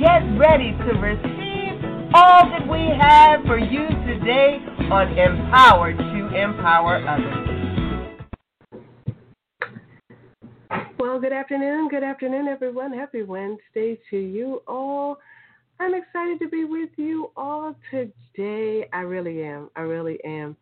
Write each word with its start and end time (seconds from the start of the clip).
get 0.00 0.24
ready 0.38 0.72
to 0.72 0.98
receive 0.98 1.76
all 2.14 2.48
that 2.48 2.66
we 2.66 2.88
have 2.98 3.44
for 3.44 3.58
you 3.58 3.86
today 4.06 4.56
on 4.90 5.12
Empowered 5.12 5.98
to 5.98 6.34
Empower 6.34 7.06
Others. 7.06 7.50
Well, 10.98 11.20
good 11.20 11.34
afternoon. 11.34 11.88
Good 11.90 12.02
afternoon, 12.02 12.48
everyone. 12.48 12.94
Happy 12.94 13.24
Wednesday 13.24 13.98
to 14.08 14.16
you 14.16 14.62
all. 14.66 15.18
I'm 15.78 15.92
excited 15.92 16.38
to 16.38 16.48
be 16.48 16.64
with 16.64 16.88
you 16.96 17.30
all 17.36 17.76
today. 17.90 18.88
I 18.94 19.00
really 19.02 19.42
am. 19.42 19.68
I 19.76 19.82
really 19.82 20.18
am. 20.24 20.56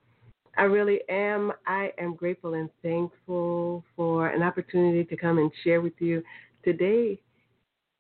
I 0.57 0.63
really 0.65 0.99
am. 1.09 1.53
I 1.65 1.93
am 1.99 2.17
grateful 2.17 2.55
and 2.55 2.69
thankful 2.83 3.85
for 3.95 4.31
an 4.31 4.43
opportunity 4.43 5.05
to 5.05 5.17
come 5.17 5.39
and 5.39 5.53
share 5.63 5.81
with 5.81 5.95
you 6.01 6.25
today 6.65 7.21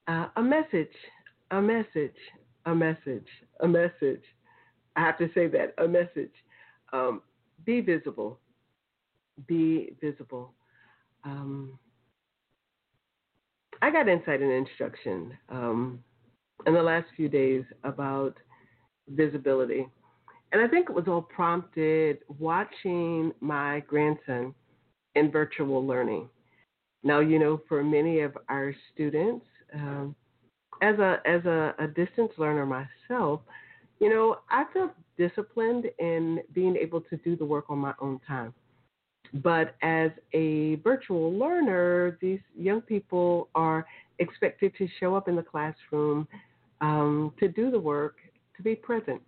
uh, 0.09 0.29
a 0.37 0.43
message 0.43 0.91
a 1.51 1.61
message, 1.61 2.17
a 2.67 2.75
message, 2.75 3.27
a 3.61 3.69
message. 3.69 4.23
I 4.97 5.01
have 5.01 5.19
to 5.19 5.29
say 5.35 5.47
that 5.49 5.75
a 5.79 5.89
message. 5.89 6.33
Um, 6.93 7.23
be 7.65 7.81
visible. 7.81 8.39
Be 9.47 9.95
visible. 10.01 10.53
Um, 11.25 11.79
I 13.81 13.91
got 13.91 14.09
insight 14.09 14.43
and 14.43 14.51
instruction 14.51 15.37
um, 15.49 16.03
in 16.67 16.75
the 16.75 16.83
last 16.83 17.07
few 17.17 17.29
days 17.29 17.65
about 17.85 18.37
visibility. 19.09 19.87
And 20.53 20.63
I 20.63 20.67
think 20.67 20.89
it 20.89 20.95
was 20.95 21.05
all 21.07 21.23
prompted 21.23 22.19
watching 22.39 23.33
my 23.41 23.81
grandson 23.81 24.55
in 25.15 25.31
virtual 25.31 25.87
learning. 25.87 26.29
Now, 27.03 27.21
you 27.21 27.39
know, 27.39 27.61
for 27.69 27.85
many 27.85 28.21
of 28.21 28.37
our 28.49 28.75
students, 28.93 29.47
um, 29.75 30.17
as 30.83 30.99
a 30.99 31.21
as 31.27 31.45
a, 31.45 31.75
a 31.79 31.87
distance 31.87 32.33
learner 32.39 32.67
myself, 32.67 33.41
you 34.01 34.09
know, 34.11 34.39
I 34.51 34.65
felt 34.73 34.93
disciplined 35.17 35.87
in 35.99 36.41
being 36.55 36.77
able 36.77 37.01
to 37.03 37.17
do 37.19 37.37
the 37.37 37.45
work 37.45 37.67
on 37.69 37.79
my 37.79 37.95
own 38.01 38.21
time. 38.27 38.55
But 39.35 39.75
as 39.83 40.11
a 40.33 40.77
virtual 40.77 41.33
learner, 41.33 42.17
these 42.21 42.41
young 42.57 42.81
people 42.81 43.49
are 43.55 43.85
expected 44.19 44.73
to 44.79 44.89
show 45.01 45.15
up 45.15 45.29
in 45.29 45.37
the 45.37 45.43
classroom 45.43 46.27
um, 46.81 47.33
to 47.39 47.49
do 47.49 47.71
the 47.71 47.79
work, 47.79 48.17
to 48.57 48.63
be 48.63 48.75
present. 48.75 49.21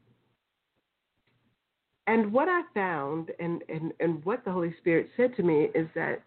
And 2.07 2.33
what 2.33 2.49
I 2.49 2.63
found 2.75 3.31
and, 3.39 3.63
and, 3.69 3.93
and 4.01 4.25
what 4.25 4.45
the 4.45 4.51
Holy 4.51 4.75
Spirit 4.81 5.11
said 5.17 5.37
to 5.37 5.43
me 5.43 5.69
is 5.75 5.87
that 5.95 6.23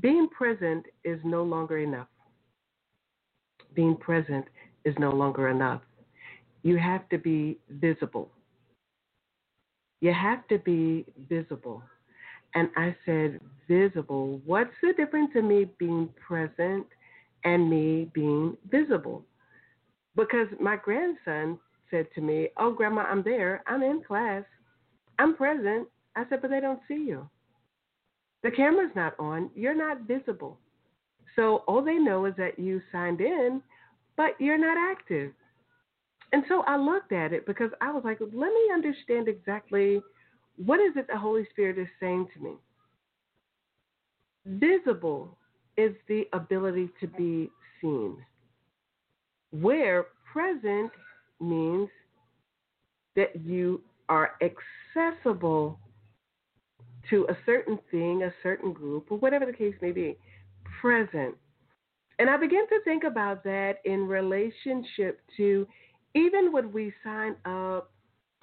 being 0.00 0.28
present 0.28 0.84
is 1.04 1.18
no 1.24 1.42
longer 1.42 1.78
enough 1.78 2.08
being 3.76 3.96
present 3.96 4.46
is 4.84 4.94
no 4.98 5.10
longer 5.10 5.48
enough. 5.48 5.82
You 6.62 6.78
have 6.78 7.08
to 7.10 7.18
be 7.18 7.58
visible. 7.70 8.30
You 10.00 10.12
have 10.12 10.46
to 10.48 10.58
be 10.58 11.04
visible. 11.28 11.82
And 12.54 12.70
I 12.76 12.96
said, 13.04 13.40
visible. 13.68 14.40
What's 14.44 14.74
the 14.82 14.92
difference 14.94 15.30
in 15.34 15.46
me 15.46 15.66
being 15.78 16.08
present 16.26 16.86
and 17.44 17.70
me 17.70 18.10
being 18.14 18.56
visible? 18.70 19.24
Because 20.16 20.48
my 20.60 20.76
grandson 20.76 21.58
said 21.90 22.06
to 22.14 22.20
me, 22.20 22.48
Oh, 22.56 22.72
Grandma, 22.72 23.02
I'm 23.02 23.22
there. 23.22 23.62
I'm 23.66 23.82
in 23.82 24.02
class. 24.02 24.44
I'm 25.18 25.36
present. 25.36 25.86
I 26.16 26.24
said, 26.28 26.40
But 26.40 26.50
they 26.50 26.60
don't 26.60 26.80
see 26.88 26.94
you. 26.94 27.28
The 28.42 28.50
camera's 28.50 28.94
not 28.94 29.14
on. 29.18 29.50
You're 29.54 29.76
not 29.76 30.02
visible. 30.02 30.58
So 31.36 31.62
all 31.68 31.82
they 31.82 31.98
know 31.98 32.24
is 32.24 32.34
that 32.38 32.58
you 32.58 32.80
signed 32.90 33.20
in, 33.20 33.62
but 34.16 34.32
you're 34.40 34.58
not 34.58 34.76
active. 34.78 35.32
And 36.32 36.42
so 36.48 36.62
I 36.66 36.76
looked 36.76 37.12
at 37.12 37.32
it 37.32 37.46
because 37.46 37.70
I 37.80 37.92
was 37.92 38.02
like, 38.04 38.18
let 38.20 38.30
me 38.30 38.70
understand 38.72 39.28
exactly 39.28 40.02
what 40.64 40.80
is 40.80 40.96
it 40.96 41.06
the 41.06 41.18
Holy 41.18 41.46
Spirit 41.50 41.78
is 41.78 41.86
saying 42.00 42.28
to 42.34 42.42
me. 42.42 42.52
Visible 44.46 45.36
is 45.76 45.92
the 46.08 46.26
ability 46.32 46.88
to 47.00 47.06
be 47.06 47.50
seen, 47.80 48.16
where 49.50 50.06
present 50.32 50.90
means 51.40 51.88
that 53.14 53.36
you 53.44 53.82
are 54.08 54.32
accessible 54.40 55.78
to 57.10 57.26
a 57.28 57.36
certain 57.44 57.78
thing, 57.90 58.22
a 58.22 58.32
certain 58.42 58.72
group, 58.72 59.06
or 59.10 59.18
whatever 59.18 59.46
the 59.46 59.52
case 59.52 59.74
may 59.82 59.92
be. 59.92 60.16
Present. 60.80 61.34
And 62.18 62.30
I 62.30 62.36
begin 62.36 62.66
to 62.68 62.80
think 62.84 63.04
about 63.04 63.44
that 63.44 63.74
in 63.84 64.06
relationship 64.06 65.20
to 65.36 65.66
even 66.14 66.50
when 66.52 66.72
we 66.72 66.92
sign 67.04 67.36
up, 67.44 67.90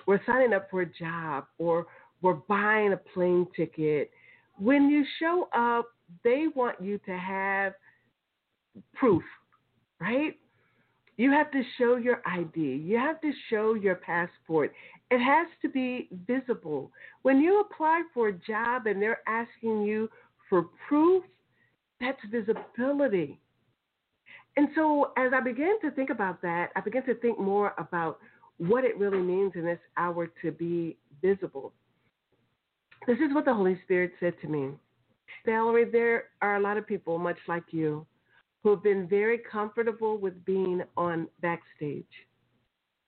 we're 0.05 0.21
signing 0.25 0.53
up 0.53 0.69
for 0.69 0.81
a 0.81 0.85
job 0.85 1.45
or 1.57 1.87
we're 2.21 2.33
buying 2.33 2.93
a 2.93 2.97
plane 2.97 3.47
ticket. 3.55 4.11
When 4.57 4.89
you 4.89 5.03
show 5.19 5.49
up, 5.53 5.87
they 6.23 6.45
want 6.55 6.81
you 6.81 6.99
to 6.99 7.17
have 7.17 7.73
proof, 8.93 9.23
right? 9.99 10.37
You 11.17 11.31
have 11.31 11.51
to 11.51 11.61
show 11.77 11.95
your 11.95 12.21
ID. 12.25 12.59
You 12.59 12.97
have 12.97 13.21
to 13.21 13.31
show 13.49 13.75
your 13.75 13.95
passport. 13.95 14.73
It 15.11 15.19
has 15.19 15.47
to 15.61 15.69
be 15.69 16.09
visible. 16.27 16.91
When 17.21 17.39
you 17.39 17.61
apply 17.61 18.03
for 18.13 18.29
a 18.29 18.33
job 18.33 18.87
and 18.87 19.01
they're 19.01 19.21
asking 19.27 19.83
you 19.83 20.09
for 20.49 20.65
proof, 20.87 21.23
that's 22.03 22.19
visibility. 22.29 23.39
And 24.55 24.67
so 24.75 25.11
as 25.17 25.31
I 25.33 25.39
began 25.39 25.79
to 25.81 25.91
think 25.91 26.09
about 26.09 26.41
that, 26.41 26.69
I 26.75 26.81
began 26.81 27.05
to 27.05 27.15
think 27.15 27.39
more 27.39 27.73
about 27.77 28.19
what 28.57 28.83
it 28.83 28.97
really 28.97 29.21
means 29.21 29.53
in 29.55 29.65
this 29.65 29.79
hour 29.97 30.27
to 30.41 30.51
be 30.51 30.97
visible. 31.21 31.73
This 33.07 33.17
is 33.17 33.33
what 33.33 33.45
the 33.45 33.53
Holy 33.53 33.79
Spirit 33.83 34.11
said 34.19 34.33
to 34.41 34.47
me. 34.47 34.69
Valerie, 35.45 35.89
there 35.89 36.25
are 36.41 36.57
a 36.57 36.61
lot 36.61 36.77
of 36.77 36.87
people, 36.87 37.17
much 37.17 37.37
like 37.47 37.63
you, 37.71 38.05
who 38.61 38.69
have 38.69 38.83
been 38.83 39.07
very 39.07 39.39
comfortable 39.39 40.17
with 40.17 40.45
being 40.45 40.81
on 40.95 41.27
backstage. 41.41 42.05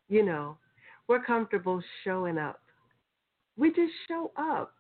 You 0.10 0.24
know, 0.26 0.58
we're 1.08 1.24
comfortable 1.24 1.82
showing 2.04 2.38
up. 2.38 2.60
We 3.58 3.70
just 3.70 3.94
show 4.08 4.32
up. 4.36 4.75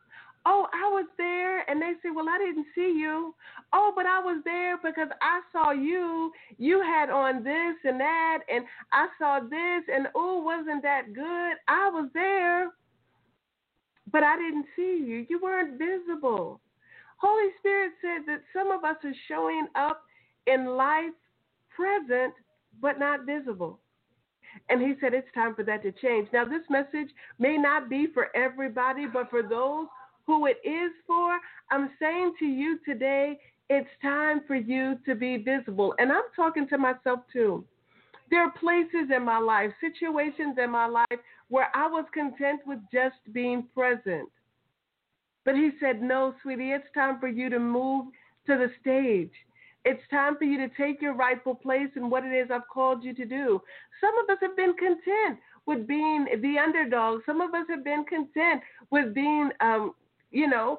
Oh, 0.45 0.67
I 0.73 0.87
was 0.89 1.07
there. 1.17 1.69
And 1.69 1.81
they 1.81 1.93
say, 2.03 2.09
Well, 2.13 2.29
I 2.29 2.37
didn't 2.37 2.67
see 2.75 2.93
you. 2.97 3.33
Oh, 3.73 3.91
but 3.95 4.05
I 4.05 4.19
was 4.19 4.41
there 4.45 4.77
because 4.77 5.09
I 5.21 5.41
saw 5.51 5.71
you. 5.71 6.31
You 6.57 6.81
had 6.81 7.09
on 7.09 7.43
this 7.43 7.75
and 7.83 7.99
that, 7.99 8.39
and 8.51 8.65
I 8.93 9.07
saw 9.17 9.39
this, 9.39 9.83
and 9.93 10.07
oh, 10.15 10.41
wasn't 10.41 10.83
that 10.83 11.13
good? 11.13 11.57
I 11.67 11.89
was 11.89 12.09
there, 12.13 12.71
but 14.11 14.23
I 14.23 14.37
didn't 14.37 14.65
see 14.75 15.03
you. 15.05 15.25
You 15.29 15.39
weren't 15.41 15.79
visible. 15.79 16.61
Holy 17.17 17.49
Spirit 17.59 17.93
said 18.01 18.25
that 18.27 18.41
some 18.53 18.71
of 18.71 18.83
us 18.83 18.97
are 19.03 19.15
showing 19.27 19.67
up 19.75 20.03
in 20.47 20.67
life 20.67 21.13
present, 21.75 22.33
but 22.81 22.99
not 22.99 23.25
visible. 23.25 23.79
And 24.69 24.81
he 24.81 24.93
said 25.01 25.13
it's 25.13 25.27
time 25.33 25.53
for 25.55 25.63
that 25.63 25.83
to 25.83 25.91
change. 25.91 26.29
Now, 26.31 26.45
this 26.45 26.63
message 26.69 27.09
may 27.39 27.57
not 27.57 27.89
be 27.89 28.07
for 28.13 28.35
everybody, 28.35 29.05
but 29.11 29.29
for 29.29 29.43
those 29.43 29.87
who 30.25 30.47
it 30.47 30.57
is 30.63 30.91
for, 31.05 31.37
I'm 31.71 31.89
saying 31.99 32.33
to 32.39 32.45
you 32.45 32.79
today, 32.85 33.39
it's 33.69 33.89
time 34.01 34.41
for 34.47 34.55
you 34.55 34.97
to 35.05 35.15
be 35.15 35.37
visible. 35.37 35.95
And 35.97 36.11
I'm 36.11 36.23
talking 36.35 36.67
to 36.69 36.77
myself 36.77 37.21
too. 37.31 37.63
There 38.29 38.41
are 38.41 38.51
places 38.51 39.09
in 39.15 39.23
my 39.23 39.37
life, 39.37 39.71
situations 39.79 40.57
in 40.61 40.71
my 40.71 40.87
life 40.87 41.19
where 41.49 41.69
I 41.75 41.87
was 41.87 42.05
content 42.13 42.61
with 42.65 42.79
just 42.91 43.15
being 43.31 43.65
present. 43.73 44.29
But 45.45 45.55
he 45.55 45.71
said, 45.79 46.01
No, 46.01 46.33
sweetie, 46.41 46.71
it's 46.71 46.87
time 46.95 47.19
for 47.19 47.27
you 47.27 47.49
to 47.49 47.59
move 47.59 48.07
to 48.47 48.57
the 48.57 48.69
stage. 48.81 49.31
It's 49.85 50.01
time 50.09 50.35
for 50.37 50.45
you 50.45 50.57
to 50.57 50.75
take 50.75 51.01
your 51.01 51.13
rightful 51.13 51.53
place 51.53 51.89
in 51.95 52.09
what 52.09 52.23
it 52.23 52.33
is 52.33 52.49
I've 52.51 52.67
called 52.73 53.03
you 53.03 53.13
to 53.13 53.25
do. 53.25 53.61
Some 54.01 54.17
of 54.23 54.29
us 54.31 54.39
have 54.41 54.57
been 54.57 54.73
content 54.73 55.39
with 55.67 55.87
being 55.87 56.25
the 56.41 56.57
underdog. 56.57 57.21
Some 57.25 57.39
of 57.39 57.53
us 57.53 57.67
have 57.69 57.83
been 57.83 58.03
content 58.05 58.61
with 58.89 59.13
being 59.13 59.51
um, 59.61 59.93
you 60.35 60.49
know, 60.49 60.77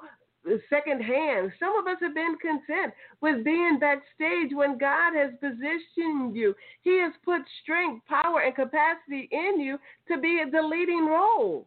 secondhand. 0.69 1.51
Some 1.59 1.77
of 1.79 1.87
us 1.87 1.97
have 2.03 2.15
been 2.15 2.37
content 2.41 2.93
with 3.21 3.43
being 3.43 3.79
backstage 3.81 4.51
when 4.53 4.79
God 4.79 5.15
has 5.17 5.31
positioned 5.41 6.37
you. 6.37 6.55
He 6.83 7.01
has 7.01 7.13
put 7.25 7.41
strength, 7.63 8.07
power, 8.07 8.41
and 8.43 8.55
capacity 8.55 9.29
in 9.33 9.59
you 9.59 9.79
to 10.09 10.21
be 10.21 10.45
the 10.53 10.63
leading 10.63 11.07
role. 11.07 11.67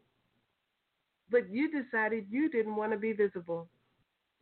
But 1.32 1.50
you 1.52 1.70
decided 1.70 2.28
you 2.30 2.50
didn't 2.50 2.76
want 2.76 2.92
to 2.92 2.98
be 2.98 3.12
visible. 3.12 3.68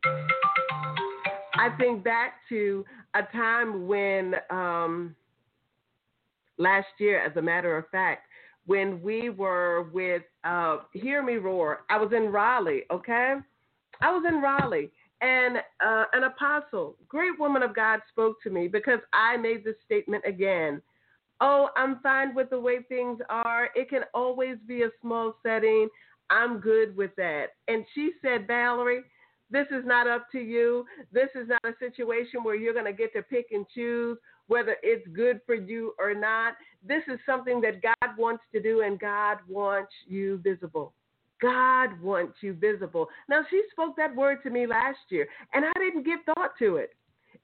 I 0.03 1.69
think 1.79 2.03
back 2.03 2.33
to 2.49 2.85
a 3.15 3.23
time 3.31 3.87
when 3.87 4.35
um, 4.49 5.15
last 6.57 6.87
year, 6.99 7.25
as 7.25 7.35
a 7.37 7.41
matter 7.41 7.77
of 7.77 7.89
fact, 7.89 8.26
when 8.67 9.01
we 9.01 9.29
were 9.29 9.89
with 9.93 10.21
uh, 10.43 10.77
Hear 10.93 11.23
Me 11.23 11.35
Roar. 11.35 11.79
I 11.89 11.97
was 11.97 12.11
in 12.15 12.31
Raleigh, 12.31 12.83
okay? 12.91 13.35
I 14.01 14.11
was 14.11 14.23
in 14.27 14.41
Raleigh, 14.41 14.91
and 15.21 15.57
uh, 15.83 16.03
an 16.13 16.23
apostle, 16.25 16.95
great 17.07 17.39
woman 17.39 17.63
of 17.63 17.75
God, 17.75 18.01
spoke 18.09 18.35
to 18.43 18.49
me 18.49 18.67
because 18.67 18.99
I 19.13 19.37
made 19.37 19.63
this 19.63 19.75
statement 19.85 20.23
again. 20.27 20.81
Oh, 21.39 21.69
I'm 21.75 21.99
fine 22.01 22.35
with 22.35 22.49
the 22.49 22.59
way 22.59 22.79
things 22.87 23.19
are. 23.29 23.69
It 23.75 23.89
can 23.89 24.03
always 24.13 24.57
be 24.67 24.83
a 24.83 24.89
small 25.01 25.35
setting. 25.41 25.87
I'm 26.29 26.59
good 26.59 26.95
with 26.95 27.11
that. 27.15 27.53
And 27.67 27.85
she 27.95 28.11
said, 28.21 28.47
Valerie, 28.47 29.03
this 29.49 29.67
is 29.71 29.85
not 29.85 30.07
up 30.07 30.29
to 30.33 30.39
you. 30.39 30.85
This 31.11 31.29
is 31.35 31.47
not 31.47 31.63
a 31.63 31.73
situation 31.79 32.43
where 32.43 32.55
you're 32.55 32.73
going 32.73 32.85
to 32.85 32.93
get 32.93 33.13
to 33.13 33.21
pick 33.21 33.47
and 33.51 33.65
choose 33.73 34.17
whether 34.47 34.77
it's 34.81 35.07
good 35.09 35.41
for 35.45 35.55
you 35.55 35.93
or 35.99 36.13
not. 36.13 36.53
This 36.85 37.03
is 37.11 37.19
something 37.25 37.61
that 37.61 37.81
God 37.81 38.17
wants 38.17 38.43
to 38.53 38.61
do, 38.61 38.81
and 38.81 38.99
God 38.99 39.37
wants 39.47 39.91
you 40.07 40.39
visible. 40.43 40.93
God 41.41 42.01
wants 42.01 42.37
you 42.41 42.53
visible. 42.53 43.07
Now, 43.29 43.41
she 43.49 43.61
spoke 43.71 43.95
that 43.97 44.15
word 44.15 44.39
to 44.43 44.49
me 44.49 44.65
last 44.65 44.99
year, 45.09 45.27
and 45.53 45.65
I 45.65 45.73
didn't 45.79 46.03
give 46.03 46.19
thought 46.25 46.57
to 46.59 46.77
it. 46.77 46.95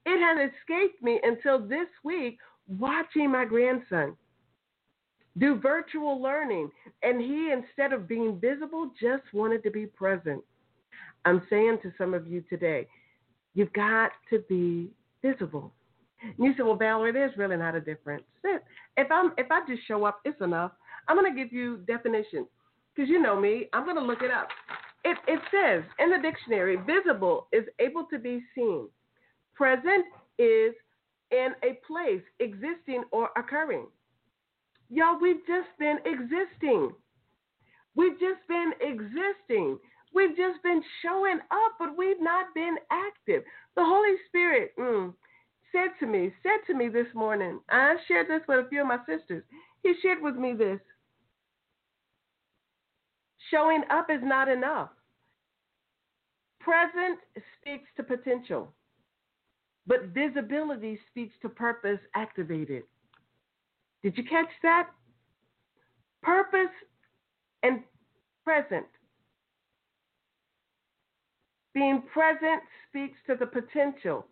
It 0.06 0.20
had 0.20 0.42
escaped 0.42 1.02
me 1.02 1.20
until 1.22 1.58
this 1.58 1.88
week 2.02 2.38
watching 2.66 3.30
my 3.30 3.44
grandson 3.44 4.16
do 5.38 5.56
virtual 5.56 6.22
learning, 6.22 6.70
and 7.02 7.20
he, 7.20 7.52
instead 7.52 7.92
of 7.92 8.08
being 8.08 8.38
visible, 8.40 8.90
just 9.00 9.22
wanted 9.32 9.62
to 9.64 9.70
be 9.70 9.86
present. 9.86 10.42
I'm 11.24 11.42
saying 11.50 11.78
to 11.82 11.92
some 11.98 12.14
of 12.14 12.26
you 12.26 12.42
today, 12.48 12.86
you've 13.54 13.72
got 13.72 14.12
to 14.30 14.40
be 14.48 14.90
visible. 15.22 15.72
And 16.36 16.46
you 16.46 16.54
said, 16.56 16.64
well, 16.64 16.76
Valerie, 16.76 17.12
there's 17.12 17.36
really 17.36 17.56
not 17.56 17.74
a 17.74 17.80
difference. 17.80 18.24
If 18.96 19.10
I'm 19.10 19.32
if 19.38 19.50
I 19.50 19.60
just 19.68 19.86
show 19.86 20.04
up, 20.04 20.20
it's 20.24 20.40
enough. 20.40 20.72
I'm 21.08 21.16
to 21.32 21.38
give 21.38 21.52
you 21.52 21.78
definitions 21.86 22.46
because 22.94 23.08
you 23.08 23.20
know 23.20 23.38
me. 23.38 23.68
I'm 23.72 23.84
to 23.96 24.02
look 24.02 24.22
it 24.22 24.30
up. 24.30 24.48
It, 25.04 25.18
it 25.28 25.40
says 25.50 25.84
in 25.98 26.10
the 26.10 26.18
dictionary, 26.18 26.76
visible 26.76 27.48
is 27.52 27.64
able 27.78 28.06
to 28.10 28.18
be 28.18 28.42
seen. 28.54 28.88
Present 29.54 30.06
is 30.38 30.72
in 31.30 31.50
a 31.62 31.78
place, 31.86 32.22
existing 32.40 33.04
or 33.10 33.30
occurring. 33.36 33.86
Y'all, 34.88 35.18
we've 35.20 35.44
just 35.46 35.68
been 35.78 35.98
existing. 36.06 36.90
We've 37.96 38.18
just 38.18 38.46
been 38.48 38.72
existing. 38.80 39.78
We've 40.14 40.36
just 40.36 40.62
been 40.62 40.82
showing 41.02 41.38
up, 41.50 41.72
but 41.78 41.96
we've 41.96 42.20
not 42.20 42.54
been 42.54 42.76
active. 42.90 43.42
The 43.76 43.84
Holy 43.84 44.14
Spirit 44.28 44.72
mm, 44.78 45.12
said 45.74 45.90
to 45.98 46.06
me, 46.06 46.32
said 46.42 46.60
to 46.68 46.74
me 46.74 46.88
this 46.88 47.08
morning, 47.14 47.58
I 47.68 47.96
shared 48.06 48.28
this 48.28 48.42
with 48.46 48.64
a 48.64 48.68
few 48.68 48.82
of 48.82 48.86
my 48.86 48.98
sisters. 48.98 49.42
He 49.82 49.94
shared 50.00 50.22
with 50.22 50.36
me 50.36 50.54
this. 50.54 50.78
Showing 53.50 53.82
up 53.90 54.06
is 54.08 54.20
not 54.22 54.48
enough. 54.48 54.90
Present 56.60 57.18
speaks 57.60 57.88
to 57.96 58.02
potential, 58.02 58.72
but 59.86 60.14
visibility 60.14 60.98
speaks 61.10 61.34
to 61.42 61.48
purpose 61.48 61.98
activated. 62.14 62.84
Did 64.02 64.16
you 64.16 64.24
catch 64.24 64.48
that? 64.62 64.88
Purpose 66.22 66.72
and 67.62 67.80
present 68.44 68.86
being 71.74 72.02
present 72.12 72.62
speaks 72.88 73.18
to 73.26 73.34
the 73.34 73.46
potential 73.46 74.26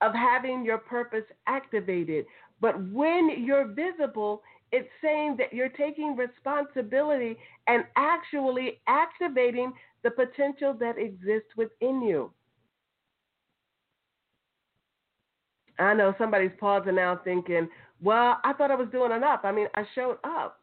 of 0.00 0.12
having 0.14 0.64
your 0.64 0.78
purpose 0.78 1.24
activated. 1.46 2.26
But 2.60 2.82
when 2.90 3.44
you're 3.44 3.66
visible, 3.66 4.42
it's 4.72 4.88
saying 5.02 5.36
that 5.38 5.52
you're 5.52 5.68
taking 5.68 6.16
responsibility 6.16 7.36
and 7.66 7.84
actually 7.96 8.80
activating 8.86 9.72
the 10.02 10.10
potential 10.10 10.74
that 10.80 10.98
exists 10.98 11.50
within 11.56 12.02
you. 12.02 12.30
I 15.78 15.94
know 15.94 16.14
somebody's 16.18 16.52
pausing 16.58 16.96
now 16.96 17.20
thinking, 17.24 17.68
well, 18.02 18.38
I 18.44 18.52
thought 18.52 18.70
I 18.70 18.76
was 18.76 18.88
doing 18.92 19.12
enough. 19.12 19.40
I 19.44 19.52
mean, 19.52 19.66
I 19.74 19.84
showed 19.94 20.18
up. 20.24 20.60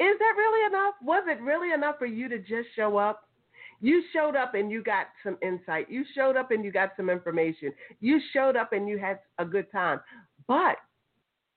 Is 0.00 0.18
that 0.18 0.34
really 0.36 0.66
enough? 0.66 0.94
Was 1.02 1.24
it 1.28 1.40
really 1.42 1.72
enough 1.72 1.98
for 1.98 2.06
you 2.06 2.28
to 2.28 2.38
just 2.38 2.68
show 2.74 2.96
up? 2.96 3.28
You 3.80 4.02
showed 4.12 4.36
up 4.36 4.54
and 4.54 4.70
you 4.70 4.82
got 4.82 5.06
some 5.22 5.36
insight. 5.42 5.90
You 5.90 6.04
showed 6.14 6.36
up 6.36 6.50
and 6.50 6.64
you 6.64 6.72
got 6.72 6.92
some 6.96 7.10
information. 7.10 7.72
You 8.00 8.20
showed 8.32 8.56
up 8.56 8.72
and 8.72 8.88
you 8.88 8.98
had 8.98 9.20
a 9.38 9.44
good 9.44 9.70
time. 9.70 10.00
But 10.46 10.76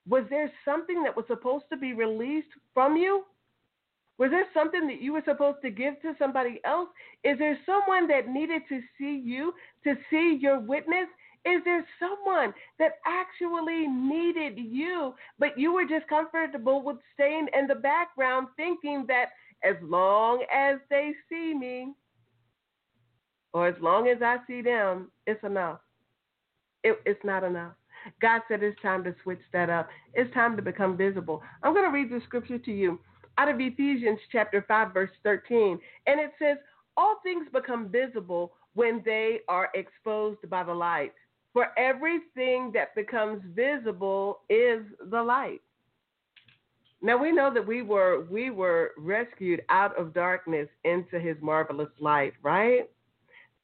was 0.08 0.24
there 0.30 0.50
something 0.64 1.02
that 1.02 1.16
was 1.16 1.26
supposed 1.26 1.64
to 1.70 1.76
be 1.76 1.92
released 1.92 2.48
from 2.74 2.96
you? 2.96 3.24
Was 4.18 4.30
there 4.30 4.46
something 4.52 4.86
that 4.88 5.00
you 5.00 5.12
were 5.12 5.22
supposed 5.24 5.58
to 5.62 5.70
give 5.70 6.00
to 6.02 6.14
somebody 6.18 6.60
else? 6.64 6.88
Is 7.22 7.38
there 7.38 7.58
someone 7.64 8.08
that 8.08 8.28
needed 8.28 8.62
to 8.68 8.80
see 8.98 9.22
you, 9.24 9.52
to 9.84 9.94
see 10.10 10.38
your 10.40 10.58
witness? 10.58 11.06
Is 11.44 11.62
there 11.64 11.86
someone 12.00 12.52
that 12.80 12.98
actually 13.06 13.86
needed 13.86 14.58
you, 14.58 15.14
but 15.38 15.56
you 15.56 15.72
were 15.72 15.84
just 15.84 16.08
comfortable 16.08 16.82
with 16.82 16.96
staying 17.14 17.46
in 17.56 17.68
the 17.68 17.76
background 17.76 18.48
thinking 18.56 19.04
that 19.06 19.26
as 19.62 19.76
long 19.82 20.44
as 20.52 20.78
they 20.90 21.12
see 21.28 21.54
me, 21.54 21.94
or 23.52 23.68
as 23.68 23.74
long 23.80 24.08
as 24.08 24.18
I 24.22 24.36
see 24.46 24.62
them, 24.62 25.10
it's 25.26 25.42
enough. 25.44 25.80
It, 26.84 27.00
it's 27.06 27.24
not 27.24 27.44
enough. 27.44 27.72
God 28.20 28.42
said 28.48 28.62
it's 28.62 28.80
time 28.80 29.02
to 29.04 29.14
switch 29.22 29.40
that 29.52 29.70
up. 29.70 29.88
It's 30.14 30.32
time 30.32 30.56
to 30.56 30.62
become 30.62 30.96
visible. 30.96 31.42
I'm 31.62 31.74
going 31.74 31.84
to 31.84 31.90
read 31.90 32.10
the 32.10 32.20
scripture 32.24 32.58
to 32.58 32.72
you 32.72 32.98
out 33.38 33.48
of 33.48 33.60
Ephesians 33.60 34.18
chapter 34.30 34.64
5 34.66 34.92
verse 34.92 35.10
13 35.22 35.78
and 36.06 36.20
it 36.20 36.32
says 36.38 36.58
all 36.96 37.20
things 37.22 37.46
become 37.52 37.88
visible 37.88 38.52
when 38.74 39.00
they 39.04 39.40
are 39.48 39.70
exposed 39.74 40.48
by 40.50 40.64
the 40.64 40.74
light. 40.74 41.12
For 41.52 41.68
everything 41.78 42.72
that 42.74 42.94
becomes 42.94 43.42
visible 43.54 44.40
is 44.50 44.82
the 45.10 45.22
light. 45.22 45.62
Now 47.00 47.16
we 47.16 47.30
know 47.30 47.52
that 47.54 47.66
we 47.66 47.82
were 47.82 48.26
we 48.28 48.50
were 48.50 48.90
rescued 48.98 49.62
out 49.68 49.96
of 49.98 50.12
darkness 50.12 50.68
into 50.84 51.20
his 51.20 51.36
marvelous 51.40 51.90
light, 52.00 52.34
right? 52.42 52.90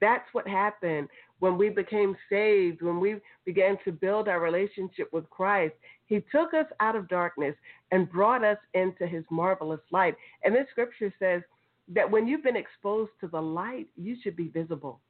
That's 0.00 0.26
what 0.32 0.46
happened 0.46 1.08
when 1.40 1.58
we 1.58 1.68
became 1.68 2.16
saved, 2.30 2.82
when 2.82 3.00
we 3.00 3.16
began 3.44 3.76
to 3.84 3.92
build 3.92 4.28
our 4.28 4.40
relationship 4.40 5.12
with 5.12 5.28
Christ. 5.30 5.74
He 6.06 6.24
took 6.32 6.54
us 6.54 6.66
out 6.80 6.96
of 6.96 7.08
darkness 7.08 7.54
and 7.90 8.10
brought 8.10 8.44
us 8.44 8.58
into 8.74 9.06
his 9.06 9.24
marvelous 9.30 9.80
light. 9.90 10.14
And 10.42 10.54
this 10.54 10.66
scripture 10.70 11.12
says 11.18 11.42
that 11.94 12.10
when 12.10 12.26
you've 12.26 12.44
been 12.44 12.56
exposed 12.56 13.12
to 13.20 13.28
the 13.28 13.40
light, 13.40 13.88
you 13.96 14.16
should 14.22 14.36
be 14.36 14.48
visible. 14.48 15.00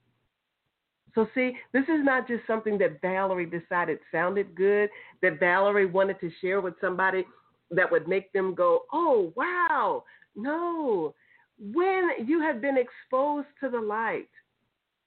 So, 1.14 1.29
see, 1.35 1.53
this 1.73 1.85
is 1.85 2.05
not 2.05 2.26
just 2.26 2.45
something 2.47 2.76
that 2.79 3.00
Valerie 3.00 3.47
decided 3.47 4.00
sounded 4.11 4.55
good, 4.57 4.91
that 5.23 5.38
Valerie 5.38 5.87
wanted 5.87 6.19
to 6.21 6.31
share 6.41 6.61
with 6.61 6.75
somebody 6.81 7.25
that 7.71 7.91
would 7.91 8.09
make 8.09 8.33
them 8.33 8.55
go, 8.55 8.83
oh, 8.93 9.33
wow. 9.37 10.03
No. 10.35 11.14
When 11.59 12.11
you 12.26 12.41
have 12.41 12.61
been 12.61 12.76
exposed 12.76 13.47
to 13.61 13.69
the 13.69 13.81
light, 13.81 14.29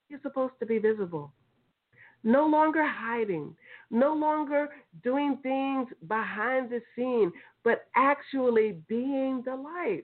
you're 0.10 0.20
supposed 0.22 0.54
to 0.60 0.66
be 0.66 0.80
visible. 0.80 1.34
No 2.24 2.46
longer 2.46 2.86
hiding, 2.86 3.56
no 3.92 4.14
longer 4.14 4.70
doing 5.04 5.38
things 5.44 5.88
behind 6.08 6.70
the 6.70 6.82
scene, 6.96 7.32
but 7.64 7.86
actually 7.96 8.78
being 8.88 9.44
the 9.46 9.56
light. 9.56 10.04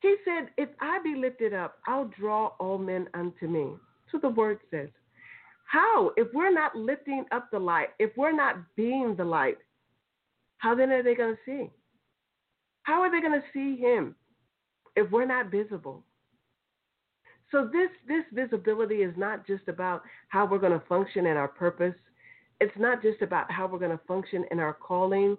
He 0.00 0.16
said, 0.24 0.50
If 0.56 0.68
I 0.80 1.00
be 1.02 1.14
lifted 1.16 1.54
up, 1.54 1.78
I'll 1.86 2.10
draw 2.18 2.48
all 2.60 2.78
men 2.78 3.08
unto 3.14 3.46
me. 3.46 3.74
So 4.10 4.18
the 4.18 4.28
word 4.28 4.58
says. 4.70 4.88
How? 5.66 6.12
If 6.16 6.28
we're 6.34 6.52
not 6.52 6.76
lifting 6.76 7.24
up 7.32 7.50
the 7.50 7.58
light, 7.58 7.88
if 7.98 8.10
we're 8.16 8.36
not 8.36 8.56
being 8.76 9.16
the 9.16 9.24
light, 9.24 9.58
how 10.58 10.74
then 10.74 10.90
are 10.90 11.02
they 11.02 11.14
going 11.14 11.34
to 11.34 11.40
see? 11.44 11.70
How 12.82 13.00
are 13.00 13.10
they 13.10 13.20
going 13.20 13.40
to 13.40 13.46
see 13.52 13.80
him 13.80 14.14
if 14.94 15.10
we're 15.10 15.26
not 15.26 15.50
visible? 15.50 16.04
So 17.50 17.68
this 17.72 17.90
this 18.08 18.24
visibility 18.32 18.96
is 18.96 19.14
not 19.16 19.46
just 19.46 19.68
about 19.68 20.02
how 20.28 20.46
we're 20.46 20.58
going 20.58 20.78
to 20.78 20.86
function 20.86 21.26
in 21.26 21.36
our 21.36 21.48
purpose. 21.48 21.94
It's 22.60 22.76
not 22.78 23.02
just 23.02 23.22
about 23.22 23.50
how 23.50 23.66
we're 23.66 23.78
going 23.78 23.96
to 23.96 24.04
function 24.06 24.44
in 24.50 24.58
our 24.58 24.74
calling. 24.74 25.36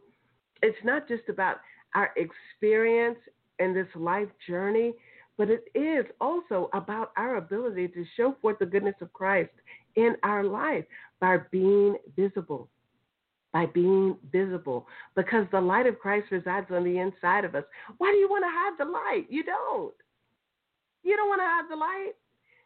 It's 0.62 0.78
not 0.84 1.08
just 1.08 1.24
about 1.30 1.58
our 1.94 2.12
experience 2.18 3.18
in 3.60 3.74
this 3.74 3.88
life 3.96 4.28
journey, 4.48 4.94
but 5.38 5.50
it 5.50 5.66
is 5.74 6.06
also 6.22 6.70
about 6.74 7.12
our 7.18 7.38
ability 7.38 7.88
to 7.90 8.06
show 8.16 8.36
forth 8.42 8.60
the 8.60 8.66
goodness 8.66 8.96
of 9.02 9.12
Christ 9.14 9.52
in 9.96 10.16
our 10.24 10.44
life 10.44 10.86
by 11.20 11.38
being 11.52 11.98
visible. 12.16 12.70
By 13.54 13.68
being 13.68 14.18
visible, 14.34 14.86
because 15.16 15.48
the 15.50 15.62
light 15.62 15.88
of 15.88 15.98
Christ 15.98 16.28
resides 16.30 16.68
on 16.72 16.84
the 16.84 16.98
inside 16.98 17.46
of 17.46 17.56
us. 17.56 17.64
Why 18.00 18.12
do 18.12 18.18
you 18.18 18.28
want 18.28 18.44
to 18.44 18.50
hide 18.52 18.78
the 18.78 18.92
light? 18.92 19.28
You 19.30 19.46
don't. 19.46 19.94
You 21.06 21.16
don't 21.16 21.30
want 21.30 21.40
to 21.40 21.46
hide 21.46 21.70
the 21.70 21.76
light. 21.76 22.14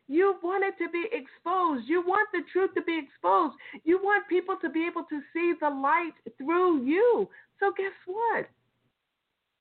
You 0.08 0.38
want 0.41 0.63
it 0.63 0.81
to 0.84 0.89
be 0.89 1.05
exposed. 1.12 1.88
You 1.88 2.01
want 2.01 2.29
the 2.31 2.41
truth 2.51 2.72
to 2.75 2.81
be 2.81 2.98
exposed. 2.98 3.53
You 3.84 4.00
want 4.01 4.27
people 4.27 4.55
to 4.62 4.69
be 4.69 4.88
able 4.88 5.03
to 5.03 5.22
see 5.34 5.53
the 5.60 5.69
light 5.69 6.13
through 6.38 6.84
you. 6.84 7.29
So, 7.60 7.72
guess 7.77 7.91
what? 8.08 8.48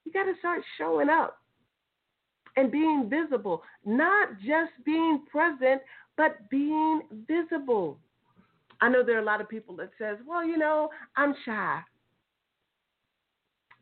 You 0.05 0.13
got 0.13 0.25
to 0.25 0.35
start 0.39 0.63
showing 0.79 1.11
up 1.11 1.39
and 2.57 2.71
being 2.73 3.11
visible, 3.11 3.63
not 3.85 4.39
just 4.39 4.73
being 4.87 5.25
present, 5.31 5.83
but 6.17 6.49
being 6.49 7.03
visible. 7.29 7.99
I 8.81 8.89
know 8.89 9.03
there 9.05 9.17
are 9.17 9.23
a 9.23 9.25
lot 9.25 9.41
of 9.41 9.49
people 9.49 9.77
that 9.77 9.91
says, 9.99 10.19
"Well, 10.27 10.47
you 10.47 10.57
know, 10.57 10.89
I'm 11.17 11.35
shy. 11.45 11.83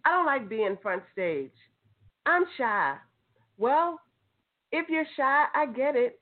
I 0.04 0.10
don't 0.10 0.26
like 0.26 0.48
being 0.48 0.78
front 0.78 1.02
stage. 1.12 1.52
I'm 2.24 2.44
shy." 2.56 2.96
Well, 3.58 4.00
if 4.72 4.88
you're 4.88 5.06
shy, 5.16 5.44
I 5.54 5.66
get 5.66 5.96
it. 5.96 6.20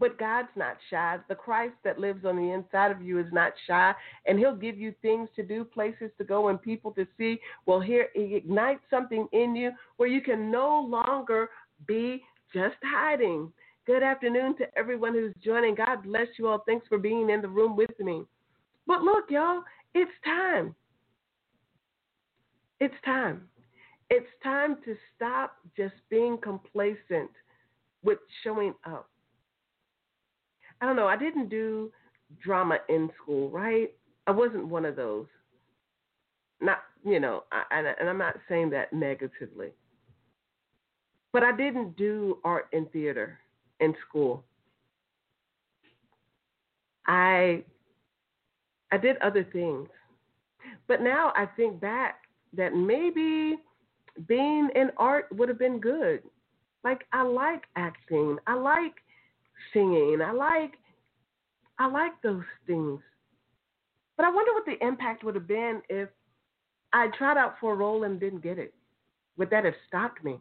But 0.00 0.18
God's 0.18 0.48
not 0.56 0.76
shy. 0.90 1.18
The 1.28 1.36
Christ 1.36 1.74
that 1.84 2.00
lives 2.00 2.24
on 2.24 2.36
the 2.36 2.52
inside 2.52 2.90
of 2.90 3.00
you 3.00 3.20
is 3.20 3.32
not 3.32 3.52
shy, 3.66 3.94
and 4.26 4.38
He'll 4.38 4.56
give 4.56 4.76
you 4.76 4.92
things 5.02 5.28
to 5.36 5.44
do, 5.44 5.64
places 5.64 6.10
to 6.18 6.24
go, 6.24 6.48
and 6.48 6.60
people 6.60 6.90
to 6.92 7.06
see. 7.16 7.38
Well, 7.64 7.80
here, 7.80 8.08
He 8.12 8.34
ignites 8.34 8.82
something 8.90 9.28
in 9.32 9.54
you 9.54 9.70
where 9.96 10.08
you 10.08 10.20
can 10.20 10.50
no 10.50 10.80
longer 10.80 11.48
be 11.86 12.24
just 12.52 12.76
hiding. 12.82 13.52
Good 13.86 14.02
afternoon 14.02 14.56
to 14.58 14.64
everyone 14.76 15.14
who's 15.14 15.34
joining. 15.44 15.76
God 15.76 16.02
bless 16.02 16.26
you 16.38 16.48
all. 16.48 16.64
Thanks 16.66 16.88
for 16.88 16.98
being 16.98 17.30
in 17.30 17.40
the 17.40 17.48
room 17.48 17.76
with 17.76 17.98
me. 18.00 18.24
But 18.86 19.02
look, 19.02 19.30
y'all, 19.30 19.62
it's 19.94 20.10
time. 20.24 20.74
It's 22.80 22.94
time. 23.04 23.42
It's 24.10 24.26
time 24.42 24.76
to 24.84 24.96
stop 25.14 25.56
just 25.76 25.94
being 26.10 26.36
complacent 26.38 27.30
with 28.04 28.18
showing 28.42 28.74
up. 28.84 29.08
I 30.80 30.86
don't 30.86 30.96
know, 30.96 31.06
I 31.06 31.16
didn't 31.16 31.48
do 31.48 31.90
drama 32.42 32.78
in 32.88 33.10
school, 33.20 33.50
right? 33.50 33.90
I 34.26 34.30
wasn't 34.30 34.68
one 34.68 34.84
of 34.84 34.96
those. 34.96 35.26
Not, 36.60 36.78
you 37.04 37.20
know, 37.20 37.44
I, 37.52 37.62
and 37.98 38.08
I'm 38.08 38.18
not 38.18 38.36
saying 38.48 38.70
that 38.70 38.92
negatively. 38.92 39.70
But 41.32 41.42
I 41.42 41.56
didn't 41.56 41.96
do 41.96 42.38
art 42.44 42.68
and 42.72 42.90
theater 42.92 43.38
in 43.80 43.94
school. 44.08 44.44
I 47.06 47.64
I 48.92 48.96
did 48.96 49.16
other 49.18 49.44
things. 49.52 49.88
But 50.86 51.02
now 51.02 51.32
I 51.36 51.46
think 51.56 51.80
back 51.80 52.20
that 52.56 52.74
maybe 52.74 53.56
being 54.28 54.68
in 54.74 54.90
art 54.96 55.26
would 55.32 55.48
have 55.48 55.58
been 55.58 55.80
good. 55.80 56.22
Like 56.84 57.06
I 57.12 57.22
like 57.22 57.64
acting. 57.76 58.36
I 58.46 58.54
like 58.54 58.94
singing. 59.72 60.20
I 60.24 60.32
like 60.32 60.74
I 61.78 61.86
like 61.86 62.12
those 62.22 62.44
things. 62.66 63.00
But 64.16 64.26
I 64.26 64.30
wonder 64.30 64.52
what 64.52 64.66
the 64.66 64.86
impact 64.86 65.24
would 65.24 65.34
have 65.34 65.48
been 65.48 65.82
if 65.88 66.08
I 66.92 67.08
tried 67.18 67.36
out 67.36 67.56
for 67.60 67.72
a 67.72 67.76
role 67.76 68.04
and 68.04 68.20
didn't 68.20 68.42
get 68.44 68.58
it. 68.58 68.72
Would 69.36 69.50
that 69.50 69.64
have 69.64 69.74
stopped 69.88 70.22
me? 70.22 70.38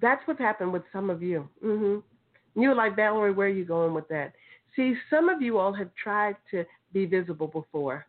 That's 0.00 0.22
what's 0.26 0.38
happened 0.38 0.72
with 0.72 0.84
some 0.92 1.10
of 1.10 1.22
you. 1.22 1.48
Mm-hmm. 1.64 2.60
You 2.60 2.68
were 2.68 2.74
like, 2.74 2.94
Valerie, 2.94 3.32
where 3.32 3.48
are 3.48 3.50
you 3.50 3.64
going 3.64 3.94
with 3.94 4.06
that? 4.08 4.32
See, 4.76 4.94
some 5.10 5.28
of 5.28 5.42
you 5.42 5.58
all 5.58 5.72
have 5.72 5.90
tried 6.00 6.36
to 6.52 6.64
be 6.92 7.04
visible 7.04 7.48
before. 7.48 8.06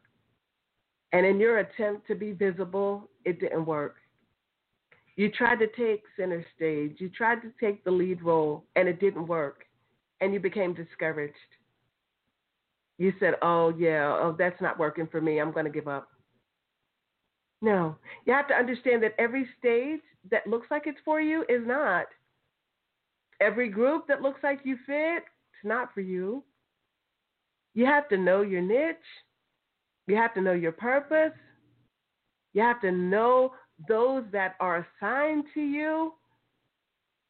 And 1.14 1.26
in 1.26 1.40
your 1.40 1.60
attempt 1.60 2.06
to 2.08 2.16
be 2.16 2.34
visible, 2.34 3.10
it 3.26 3.40
didn't 3.40 3.66
work. 3.66 3.96
You 5.20 5.30
tried 5.30 5.60
to 5.60 5.68
take 5.68 6.04
center 6.16 6.46
stage, 6.56 6.96
you 7.00 7.10
tried 7.10 7.42
to 7.42 7.52
take 7.60 7.84
the 7.84 7.92
lead 7.92 8.22
role, 8.22 8.64
and 8.78 8.88
it 8.88 9.02
didn't 9.02 9.28
work. 9.28 9.66
And 10.22 10.34
you 10.34 10.40
became 10.40 10.74
discouraged. 10.74 11.36
You 12.98 13.12
said, 13.20 13.34
Oh, 13.42 13.74
yeah, 13.78 14.06
oh, 14.06 14.34
that's 14.40 14.62
not 14.62 14.80
working 14.80 15.08
for 15.12 15.20
me. 15.20 15.42
I'm 15.42 15.52
going 15.52 15.66
to 15.66 15.72
give 15.72 15.90
up. 15.90 16.08
No. 17.62 17.98
You 18.24 18.32
have 18.32 18.48
to 18.48 18.54
understand 18.54 19.04
that 19.04 19.16
every 19.20 19.46
stage 19.60 20.00
that 20.32 20.48
looks 20.48 20.68
like 20.72 20.84
it's 20.86 21.02
for 21.04 21.20
you 21.20 21.42
is 21.50 21.68
not. 21.68 22.06
Every 23.42 23.68
group 23.68 24.08
that 24.08 24.22
looks 24.22 24.40
like 24.42 24.62
you 24.64 24.78
fit, 24.86 25.24
it's 25.26 25.66
not 25.66 25.94
for 25.94 26.00
you. 26.00 26.46
You 27.74 27.86
have 27.88 28.08
to 28.08 28.18
know 28.18 28.42
your 28.42 28.62
niche. 28.62 28.96
You 30.08 30.16
have 30.16 30.34
to 30.36 30.42
know 30.42 30.54
your 30.54 30.72
purpose. 30.72 31.38
You 32.54 32.62
have 32.62 32.80
to 32.80 32.92
know 32.94 33.52
those 33.88 34.24
that 34.32 34.56
are 34.60 34.86
assigned 35.00 35.46
to 35.54 35.62
you. 35.62 36.14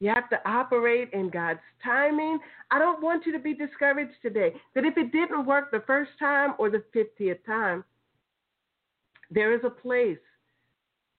You 0.00 0.08
have 0.08 0.30
to 0.30 0.48
operate 0.48 1.10
in 1.12 1.28
God's 1.28 1.60
timing. 1.84 2.38
I 2.70 2.78
don't 2.78 3.02
want 3.02 3.26
you 3.26 3.32
to 3.32 3.38
be 3.38 3.54
discouraged 3.54 4.14
today 4.22 4.54
that 4.74 4.86
if 4.86 4.96
it 4.96 5.12
didn't 5.12 5.44
work 5.44 5.70
the 5.70 5.82
first 5.86 6.12
time 6.18 6.54
or 6.58 6.70
the 6.70 6.82
50th 6.94 7.44
time, 7.44 7.84
there 9.30 9.54
is 9.54 9.60
a 9.64 9.70
place 9.70 10.18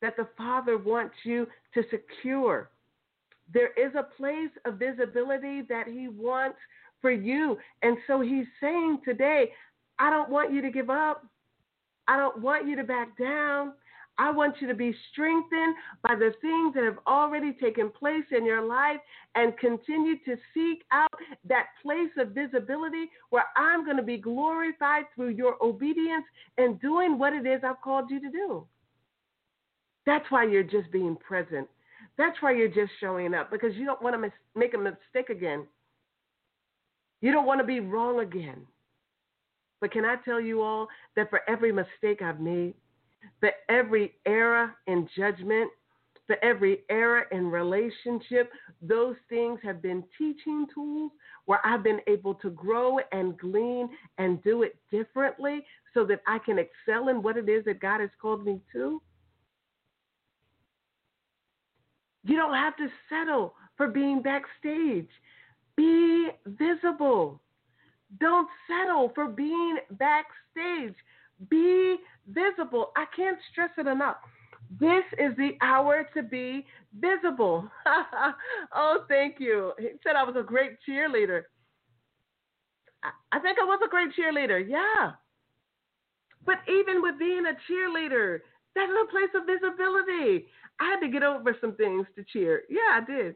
that 0.01 0.17
the 0.17 0.27
Father 0.35 0.77
wants 0.77 1.13
you 1.23 1.47
to 1.75 1.83
secure. 1.91 2.71
There 3.53 3.71
is 3.73 3.93
a 3.95 4.03
place 4.17 4.49
of 4.65 4.79
visibility 4.79 5.61
that 5.69 5.87
He 5.87 6.07
wants 6.07 6.57
for 7.01 7.11
you. 7.11 7.57
And 7.83 7.97
so 8.07 8.19
He's 8.19 8.47
saying 8.59 8.99
today, 9.05 9.51
I 9.99 10.09
don't 10.09 10.29
want 10.29 10.51
you 10.51 10.61
to 10.63 10.71
give 10.71 10.89
up. 10.89 11.25
I 12.07 12.17
don't 12.17 12.41
want 12.41 12.67
you 12.67 12.75
to 12.77 12.83
back 12.83 13.15
down. 13.17 13.73
I 14.21 14.29
want 14.29 14.57
you 14.61 14.67
to 14.67 14.75
be 14.75 14.95
strengthened 15.11 15.75
by 16.03 16.13
the 16.13 16.31
things 16.41 16.75
that 16.75 16.83
have 16.83 16.99
already 17.07 17.53
taken 17.53 17.89
place 17.89 18.23
in 18.29 18.45
your 18.45 18.63
life 18.63 18.99
and 19.33 19.57
continue 19.57 20.15
to 20.25 20.35
seek 20.53 20.83
out 20.91 21.09
that 21.49 21.65
place 21.81 22.11
of 22.19 22.29
visibility 22.29 23.09
where 23.31 23.45
I'm 23.57 23.83
going 23.83 23.97
to 23.97 24.03
be 24.03 24.17
glorified 24.17 25.05
through 25.15 25.29
your 25.29 25.55
obedience 25.59 26.25
and 26.59 26.79
doing 26.79 27.17
what 27.17 27.33
it 27.33 27.47
is 27.47 27.61
I've 27.63 27.81
called 27.81 28.11
you 28.11 28.21
to 28.21 28.29
do. 28.29 28.67
That's 30.05 30.29
why 30.29 30.45
you're 30.45 30.61
just 30.61 30.91
being 30.91 31.15
present. 31.15 31.67
That's 32.15 32.39
why 32.41 32.51
you're 32.51 32.67
just 32.67 32.91
showing 32.99 33.33
up 33.33 33.49
because 33.49 33.75
you 33.75 33.85
don't 33.85 34.03
want 34.03 34.13
to 34.13 34.19
mis- 34.19 34.31
make 34.55 34.75
a 34.75 34.77
mistake 34.77 35.29
again. 35.31 35.65
You 37.21 37.31
don't 37.31 37.47
want 37.47 37.59
to 37.59 37.65
be 37.65 37.79
wrong 37.79 38.19
again. 38.19 38.67
But 39.79 39.91
can 39.91 40.05
I 40.05 40.17
tell 40.17 40.39
you 40.39 40.61
all 40.61 40.89
that 41.15 41.31
for 41.31 41.41
every 41.49 41.71
mistake 41.71 42.21
I've 42.21 42.39
made, 42.39 42.75
for 43.39 43.51
every 43.69 44.13
error 44.25 44.75
in 44.87 45.07
judgment, 45.15 45.69
for 46.27 46.37
every 46.43 46.81
error 46.89 47.23
in 47.31 47.47
relationship, 47.51 48.51
those 48.81 49.15
things 49.29 49.59
have 49.63 49.81
been 49.81 50.03
teaching 50.17 50.65
tools 50.73 51.11
where 51.45 51.59
I've 51.65 51.83
been 51.83 51.99
able 52.07 52.35
to 52.35 52.49
grow 52.51 52.99
and 53.11 53.37
glean 53.37 53.89
and 54.17 54.41
do 54.43 54.63
it 54.63 54.77
differently 54.91 55.65
so 55.93 56.05
that 56.05 56.21
I 56.27 56.39
can 56.39 56.57
excel 56.57 57.09
in 57.09 57.21
what 57.21 57.37
it 57.37 57.49
is 57.49 57.65
that 57.65 57.81
God 57.81 57.99
has 57.99 58.09
called 58.21 58.45
me 58.45 58.61
to. 58.73 59.01
You 62.23 62.37
don't 62.37 62.53
have 62.53 62.77
to 62.77 62.87
settle 63.09 63.55
for 63.75 63.87
being 63.87 64.21
backstage. 64.21 65.09
Be 65.75 66.29
visible. 66.45 67.41
Don't 68.19 68.47
settle 68.67 69.11
for 69.15 69.27
being 69.27 69.77
backstage. 69.91 70.95
Be 71.49 71.97
visible. 72.27 72.91
I 72.95 73.05
can't 73.15 73.37
stress 73.51 73.71
it 73.77 73.87
enough. 73.87 74.17
This 74.79 75.03
is 75.17 75.35
the 75.37 75.57
hour 75.61 76.07
to 76.15 76.23
be 76.23 76.65
visible. 76.97 77.69
oh, 78.75 79.05
thank 79.09 79.39
you. 79.39 79.73
He 79.79 79.89
said 80.03 80.15
I 80.15 80.23
was 80.23 80.35
a 80.37 80.43
great 80.43 80.77
cheerleader. 80.87 81.43
I 83.31 83.39
think 83.39 83.57
I 83.59 83.63
was 83.63 83.79
a 83.83 83.89
great 83.89 84.11
cheerleader, 84.15 84.63
yeah. 84.67 85.13
But 86.45 86.59
even 86.67 87.01
with 87.01 87.17
being 87.17 87.45
a 87.45 87.57
cheerleader, 87.71 88.39
that's 88.75 88.91
a 88.91 89.11
place 89.11 89.29
of 89.35 89.45
visibility. 89.45 90.47
I 90.79 90.85
had 90.85 90.99
to 91.01 91.09
get 91.09 91.23
over 91.23 91.55
some 91.59 91.75
things 91.75 92.07
to 92.15 92.23
cheer. 92.23 92.63
Yeah, 92.69 93.01
I 93.01 93.01
did. 93.05 93.35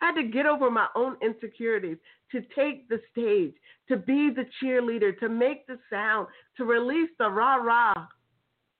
I 0.00 0.06
had 0.06 0.14
to 0.14 0.24
get 0.24 0.46
over 0.46 0.70
my 0.70 0.86
own 0.94 1.16
insecurities 1.22 1.98
to 2.32 2.40
take 2.54 2.88
the 2.88 3.00
stage, 3.10 3.54
to 3.88 3.96
be 3.96 4.30
the 4.30 4.44
cheerleader, 4.62 5.18
to 5.18 5.28
make 5.28 5.66
the 5.66 5.78
sound, 5.90 6.28
to 6.56 6.64
release 6.64 7.10
the 7.18 7.28
rah 7.28 7.56
rah. 7.56 8.06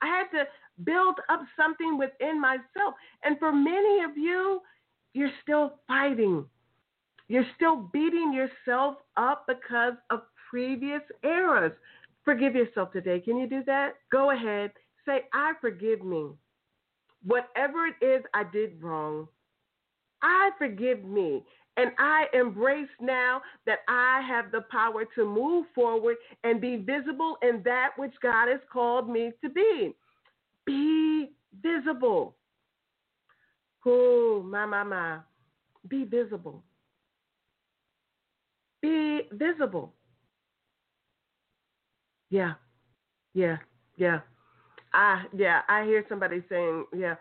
I 0.00 0.06
had 0.06 0.30
to 0.38 0.44
build 0.84 1.18
up 1.28 1.40
something 1.56 1.98
within 1.98 2.40
myself. 2.40 2.94
And 3.25 3.38
for 3.38 3.52
many 3.52 4.04
of 4.04 4.16
you, 4.16 4.60
you're 5.14 5.32
still 5.42 5.80
fighting. 5.88 6.44
You're 7.28 7.46
still 7.56 7.88
beating 7.92 8.32
yourself 8.32 8.96
up 9.16 9.46
because 9.46 9.94
of 10.10 10.22
previous 10.50 11.02
eras. 11.25 11.72
Forgive 12.25 12.54
yourself 12.54 12.92
today. 12.92 13.20
Can 13.20 13.38
you 13.38 13.48
do 13.48 13.62
that? 13.66 13.94
Go 14.12 14.30
ahead. 14.30 14.72
Say, 15.06 15.22
I 15.32 15.52
forgive 15.60 16.04
me. 16.04 16.28
Whatever 17.25 17.87
it 17.87 18.04
is 18.04 18.22
I 18.34 18.44
did 18.44 18.80
wrong, 18.82 19.28
I 20.22 20.50
forgive 20.58 21.04
me. 21.04 21.42
And 21.76 21.92
I 21.98 22.26
embrace 22.34 22.88
now 23.00 23.40
that 23.66 23.78
I 23.88 24.20
have 24.26 24.50
the 24.50 24.62
power 24.70 25.04
to 25.14 25.25
move 25.25 25.66
forward 25.75 26.16
and 26.42 26.60
be 26.60 26.76
visible 26.76 27.37
in 27.42 27.62
that 27.64 27.90
which 27.96 28.14
God 28.20 28.48
has 28.48 28.60
called 28.72 29.08
me 29.08 29.30
to 29.44 29.50
be. 29.50 29.94
Be 30.66 31.30
visible. 31.62 32.37
Oh, 33.87 34.42
my, 34.44 34.66
my, 34.66 34.82
my. 34.82 35.18
Be 35.88 36.04
visible. 36.04 36.64
Be 38.82 39.22
visible. 39.32 39.94
Yeah, 42.30 42.54
yeah, 43.34 43.58
yeah. 43.96 44.20
I 44.92 45.25
yeah, 45.37 45.62
I 45.68 45.84
hear 45.84 46.04
somebody 46.08 46.42
saying, 46.48 46.87
yeah. 46.96 47.14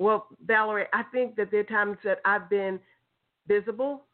Well, 0.00 0.28
Valerie, 0.46 0.86
I 0.94 1.02
think 1.02 1.36
that 1.36 1.50
there 1.50 1.60
are 1.60 1.64
times 1.64 1.98
that 2.04 2.20
I've 2.24 2.48
been 2.48 2.80
visible, 3.46 4.06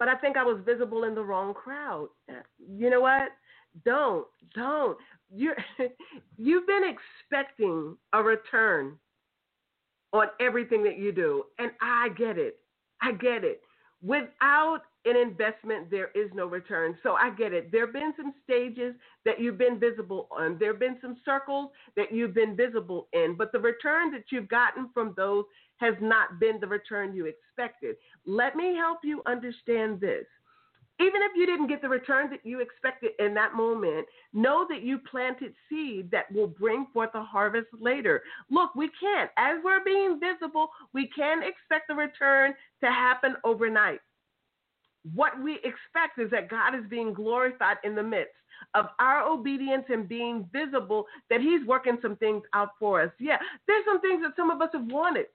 but 0.00 0.08
I 0.08 0.16
think 0.16 0.36
I 0.36 0.42
was 0.42 0.60
visible 0.66 1.04
in 1.04 1.14
the 1.14 1.22
wrong 1.22 1.54
crowd. 1.54 2.08
You 2.58 2.90
know 2.90 3.00
what? 3.00 3.28
Don't, 3.84 4.26
don't. 4.56 4.98
You 5.32 5.52
you've 6.36 6.66
been 6.66 6.82
expecting 6.84 7.96
a 8.12 8.20
return 8.20 8.98
on 10.12 10.26
everything 10.40 10.82
that 10.82 10.98
you 10.98 11.12
do, 11.12 11.44
and 11.60 11.70
I 11.80 12.08
get 12.18 12.38
it. 12.38 12.56
I 13.00 13.12
get 13.12 13.44
it. 13.44 13.62
Without 14.02 14.80
an 15.04 15.16
investment, 15.16 15.90
there 15.90 16.10
is 16.14 16.30
no 16.34 16.46
return. 16.46 16.96
So 17.02 17.14
I 17.14 17.30
get 17.30 17.52
it. 17.52 17.72
There 17.72 17.86
have 17.86 17.92
been 17.92 18.14
some 18.16 18.32
stages 18.44 18.94
that 19.24 19.40
you've 19.40 19.58
been 19.58 19.78
visible 19.78 20.28
on, 20.30 20.58
there 20.58 20.72
have 20.72 20.80
been 20.80 20.98
some 21.00 21.16
circles 21.24 21.70
that 21.96 22.12
you've 22.12 22.34
been 22.34 22.56
visible 22.56 23.08
in, 23.12 23.34
but 23.36 23.52
the 23.52 23.58
return 23.58 24.12
that 24.12 24.24
you've 24.30 24.48
gotten 24.48 24.90
from 24.94 25.14
those 25.16 25.44
has 25.78 25.94
not 26.00 26.38
been 26.38 26.60
the 26.60 26.66
return 26.66 27.14
you 27.14 27.26
expected. 27.26 27.96
Let 28.26 28.54
me 28.54 28.76
help 28.76 28.98
you 29.02 29.22
understand 29.26 30.00
this. 30.00 30.24
Even 31.00 31.22
if 31.22 31.32
you 31.34 31.46
didn't 31.46 31.66
get 31.66 31.82
the 31.82 31.88
return 31.88 32.30
that 32.30 32.46
you 32.46 32.60
expected 32.60 33.12
in 33.18 33.34
that 33.34 33.54
moment, 33.54 34.06
know 34.32 34.66
that 34.68 34.82
you 34.82 34.98
planted 35.10 35.52
seed 35.68 36.10
that 36.12 36.30
will 36.32 36.46
bring 36.46 36.86
forth 36.92 37.10
a 37.14 37.22
harvest 37.22 37.66
later. 37.80 38.22
Look, 38.50 38.76
we 38.76 38.88
can't, 39.00 39.30
as 39.36 39.56
we're 39.64 39.82
being 39.82 40.20
visible, 40.20 40.68
we 40.92 41.08
can't 41.08 41.42
expect 41.42 41.88
the 41.88 41.94
return 41.94 42.54
to 42.84 42.86
happen 42.86 43.34
overnight 43.42 43.98
what 45.14 45.42
we 45.42 45.54
expect 45.56 46.18
is 46.18 46.30
that 46.30 46.48
God 46.48 46.74
is 46.74 46.84
being 46.88 47.12
glorified 47.12 47.78
in 47.84 47.94
the 47.94 48.02
midst 48.02 48.34
of 48.74 48.86
our 49.00 49.26
obedience 49.26 49.84
and 49.88 50.08
being 50.08 50.48
visible, 50.52 51.06
that 51.30 51.40
He's 51.40 51.66
working 51.66 51.98
some 52.00 52.16
things 52.16 52.42
out 52.52 52.70
for 52.78 53.02
us. 53.02 53.10
Yeah, 53.18 53.38
there's 53.66 53.84
some 53.84 54.00
things 54.00 54.22
that 54.22 54.32
some 54.36 54.50
of 54.50 54.60
us 54.60 54.70
have 54.72 54.86
wanted. 54.86 55.26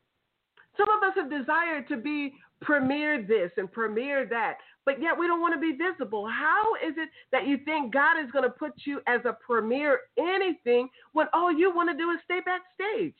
Some 0.77 0.89
of 0.89 1.03
us 1.03 1.15
have 1.15 1.29
desired 1.29 1.87
to 1.89 1.97
be 1.97 2.33
premier 2.61 3.21
this 3.21 3.51
and 3.57 3.71
premier 3.71 4.25
that, 4.29 4.57
but 4.85 5.01
yet 5.01 5.17
we 5.17 5.27
don't 5.27 5.41
want 5.41 5.53
to 5.53 5.59
be 5.59 5.77
visible. 5.77 6.27
How 6.27 6.75
is 6.75 6.93
it 6.97 7.09
that 7.31 7.47
you 7.47 7.57
think 7.65 7.93
God 7.93 8.19
is 8.23 8.31
going 8.31 8.43
to 8.43 8.49
put 8.49 8.73
you 8.85 9.01
as 9.07 9.21
a 9.25 9.33
premier 9.45 9.99
anything 10.17 10.89
when 11.13 11.27
all 11.33 11.51
you 11.51 11.75
want 11.75 11.89
to 11.89 11.97
do 11.97 12.11
is 12.11 12.19
stay 12.23 12.39
backstage? 12.45 13.15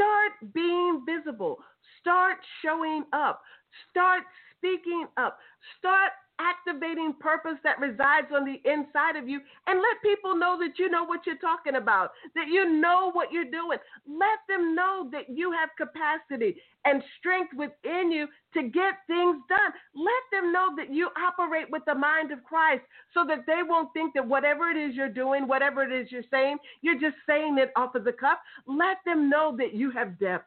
Start 0.00 0.54
being 0.54 1.04
visible. 1.04 1.58
Start 2.00 2.38
showing 2.64 3.04
up. 3.12 3.42
Start 3.90 4.22
speaking 4.56 5.04
up. 5.18 5.36
Start 5.78 6.12
activating 6.40 7.14
purpose 7.20 7.58
that 7.62 7.78
resides 7.78 8.28
on 8.34 8.44
the 8.44 8.60
inside 8.64 9.16
of 9.16 9.28
you 9.28 9.40
and 9.66 9.78
let 9.78 10.02
people 10.02 10.34
know 10.34 10.58
that 10.58 10.78
you 10.78 10.88
know 10.88 11.04
what 11.04 11.26
you're 11.26 11.36
talking 11.36 11.76
about, 11.76 12.12
that 12.34 12.48
you 12.48 12.80
know 12.80 13.10
what 13.12 13.30
you're 13.30 13.44
doing. 13.44 13.78
Let 14.08 14.40
them 14.48 14.74
know 14.74 15.08
that 15.12 15.28
you 15.28 15.52
have 15.52 15.68
capacity 15.76 16.56
and 16.86 17.02
strength 17.18 17.52
within 17.54 18.10
you 18.10 18.26
to 18.54 18.62
get 18.62 18.94
things 19.06 19.36
done. 19.48 19.72
Let 19.94 20.24
them 20.32 20.52
know 20.52 20.70
that 20.76 20.92
you 20.92 21.10
operate 21.22 21.70
with 21.70 21.82
the 21.86 21.94
mind 21.94 22.32
of 22.32 22.42
Christ 22.44 22.82
so 23.12 23.26
that 23.28 23.44
they 23.46 23.60
won't 23.62 23.92
think 23.92 24.14
that 24.14 24.26
whatever 24.26 24.70
it 24.70 24.78
is 24.78 24.96
you're 24.96 25.08
doing, 25.08 25.46
whatever 25.46 25.82
it 25.82 25.92
is 25.92 26.10
you're 26.10 26.22
saying, 26.30 26.56
you're 26.80 26.98
just 26.98 27.16
saying 27.28 27.58
it 27.58 27.70
off 27.76 27.94
of 27.94 28.04
the 28.04 28.12
cuff. 28.12 28.38
Let 28.66 28.96
them 29.04 29.28
know 29.28 29.54
that 29.58 29.74
you 29.74 29.90
have 29.90 30.18
depth 30.18 30.46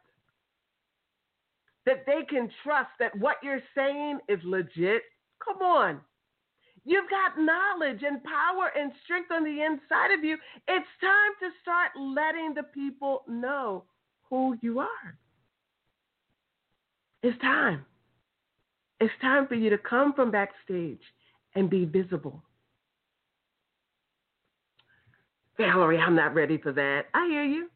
that 1.86 2.04
they 2.06 2.24
can 2.28 2.50
trust 2.62 2.88
that 2.98 3.16
what 3.18 3.36
you're 3.42 3.62
saying 3.74 4.18
is 4.28 4.38
legit. 4.44 5.02
Come 5.44 5.62
on. 5.62 6.00
You've 6.84 7.08
got 7.08 7.38
knowledge 7.38 8.02
and 8.02 8.22
power 8.24 8.70
and 8.78 8.92
strength 9.04 9.30
on 9.30 9.42
the 9.42 9.62
inside 9.62 10.12
of 10.16 10.22
you. 10.22 10.36
It's 10.68 10.86
time 11.00 11.32
to 11.40 11.48
start 11.62 11.92
letting 11.98 12.52
the 12.54 12.62
people 12.62 13.22
know 13.26 13.84
who 14.28 14.56
you 14.60 14.80
are. 14.80 15.18
It's 17.22 17.40
time. 17.40 17.86
It's 19.00 19.12
time 19.22 19.46
for 19.46 19.54
you 19.54 19.70
to 19.70 19.78
come 19.78 20.12
from 20.12 20.30
backstage 20.30 21.00
and 21.54 21.70
be 21.70 21.86
visible. 21.86 22.42
Valerie, 25.56 25.98
I'm 25.98 26.16
not 26.16 26.34
ready 26.34 26.58
for 26.58 26.72
that. 26.72 27.06
I 27.14 27.26
hear 27.28 27.44
you. 27.44 27.70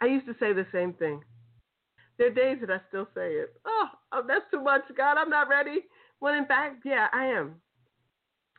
I 0.00 0.06
used 0.06 0.26
to 0.26 0.34
say 0.38 0.52
the 0.52 0.66
same 0.72 0.92
thing. 0.92 1.22
There 2.18 2.28
are 2.28 2.34
days 2.34 2.58
that 2.60 2.70
I 2.70 2.80
still 2.88 3.08
say 3.14 3.32
it. 3.32 3.54
Oh, 3.64 3.86
oh, 4.12 4.22
that's 4.26 4.44
too 4.50 4.62
much, 4.62 4.82
God. 4.96 5.16
I'm 5.16 5.30
not 5.30 5.48
ready. 5.48 5.80
When 6.24 6.36
in 6.36 6.46
fact, 6.46 6.76
yeah, 6.86 7.08
I 7.12 7.26
am. 7.26 7.56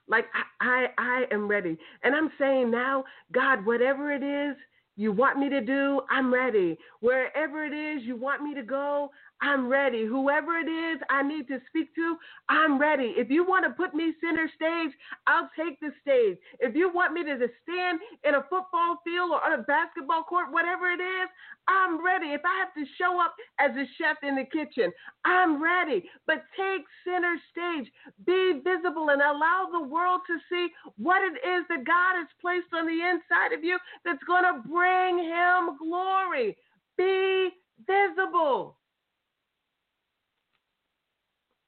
Like 0.08 0.26
I, 0.62 0.86
I 1.00 1.24
am 1.32 1.48
ready, 1.48 1.76
and 2.04 2.16
I'm 2.16 2.30
saying 2.38 2.70
now, 2.70 3.04
God, 3.32 3.66
whatever 3.66 4.12
it 4.12 4.22
is 4.22 4.56
you 4.96 5.12
want 5.12 5.40
me 5.40 5.50
to 5.50 5.62
do, 5.62 6.02
I'm 6.12 6.32
ready. 6.32 6.78
Wherever 7.00 7.66
it 7.66 7.74
is 7.74 8.04
you 8.04 8.18
want 8.18 8.44
me 8.44 8.54
to 8.54 8.62
go, 8.62 9.10
I'm 9.42 9.68
ready. 9.68 10.06
Whoever 10.06 10.58
it 10.58 10.70
is 10.70 11.02
I 11.10 11.22
need 11.22 11.48
to 11.50 11.60
speak 11.68 11.94
to, 11.96 12.18
I'm 12.50 12.80
ready. 12.80 13.14
If 13.18 13.30
you 13.30 13.46
want 13.46 13.66
to 13.66 13.72
put 13.72 13.94
me 13.94 14.14
center 14.24 14.50
stage, 14.56 14.96
I'll 15.28 15.50
take 15.58 15.80
the 15.80 15.92
stage. 16.02 16.38
If 16.60 16.76
you 16.76 16.92
want 16.94 17.14
me 17.14 17.24
to 17.24 17.36
stand 17.36 18.00
in 18.24 18.36
a 18.36 18.44
football 18.50 19.02
field 19.04 19.32
or 19.32 19.44
on 19.46 19.60
a 19.60 19.64
basketball 19.64 20.24
court, 20.24 20.52
whatever 20.52 20.90
it 20.90 21.02
is, 21.02 21.30
I'm 21.68 22.04
ready. 22.04 22.28
If 22.28 22.42
I 22.46 22.60
have 22.60 22.74
to 22.76 22.86
show 22.98 23.20
up 23.20 23.36
as 23.60 23.72
a 23.72 23.86
chef 23.98 24.18
in 24.24 24.36
the 24.36 24.46
kitchen, 24.46 24.92
I'm 25.26 25.62
ready. 25.62 26.10
But 26.28 26.44
take 26.56 26.84
center 27.04 27.36
stage, 27.52 27.92
be 28.26 28.62
visible, 28.64 29.10
and 29.10 29.22
allow 29.22 29.68
the 29.72 29.84
world 29.86 30.22
to 30.28 30.38
see 30.50 30.70
what 30.98 31.22
it 31.22 31.36
is 31.46 31.66
that 31.70 31.86
God 31.86 32.16
has 32.16 32.28
placed 32.40 32.72
on 32.74 32.88
the 32.88 33.02
inside 33.04 33.52
of 33.54 33.64
you 33.64 33.78
that's 34.06 34.24
going 34.24 34.44
to 34.44 34.68
bring 34.68 35.20
Him 35.20 35.78
glory. 35.78 36.56
Be 36.98 37.50
visible. 37.86 38.78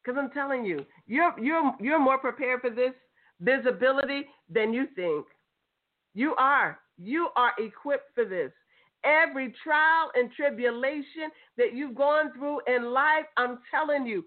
Because 0.08 0.22
I'm 0.24 0.32
telling 0.32 0.64
you, 0.64 0.86
you're 1.06 1.38
you're 1.38 1.74
you're 1.82 2.00
more 2.00 2.18
prepared 2.18 2.62
for 2.62 2.70
this 2.70 2.94
visibility 3.42 4.24
than 4.50 4.72
you 4.72 4.88
think. 4.96 5.26
You 6.14 6.34
are. 6.40 6.80
You 6.98 7.28
are 7.36 7.52
equipped 7.60 8.16
for 8.16 8.24
this. 8.24 8.52
Every 9.04 9.54
trial 9.64 10.10
and 10.16 10.32
tribulation 10.32 11.30
that 11.58 11.74
you've 11.74 11.96
gone 11.96 12.32
through 12.34 12.62
in 12.68 12.94
life, 12.94 13.26
I'm 13.36 13.60
telling 13.70 14.06
you, 14.08 14.24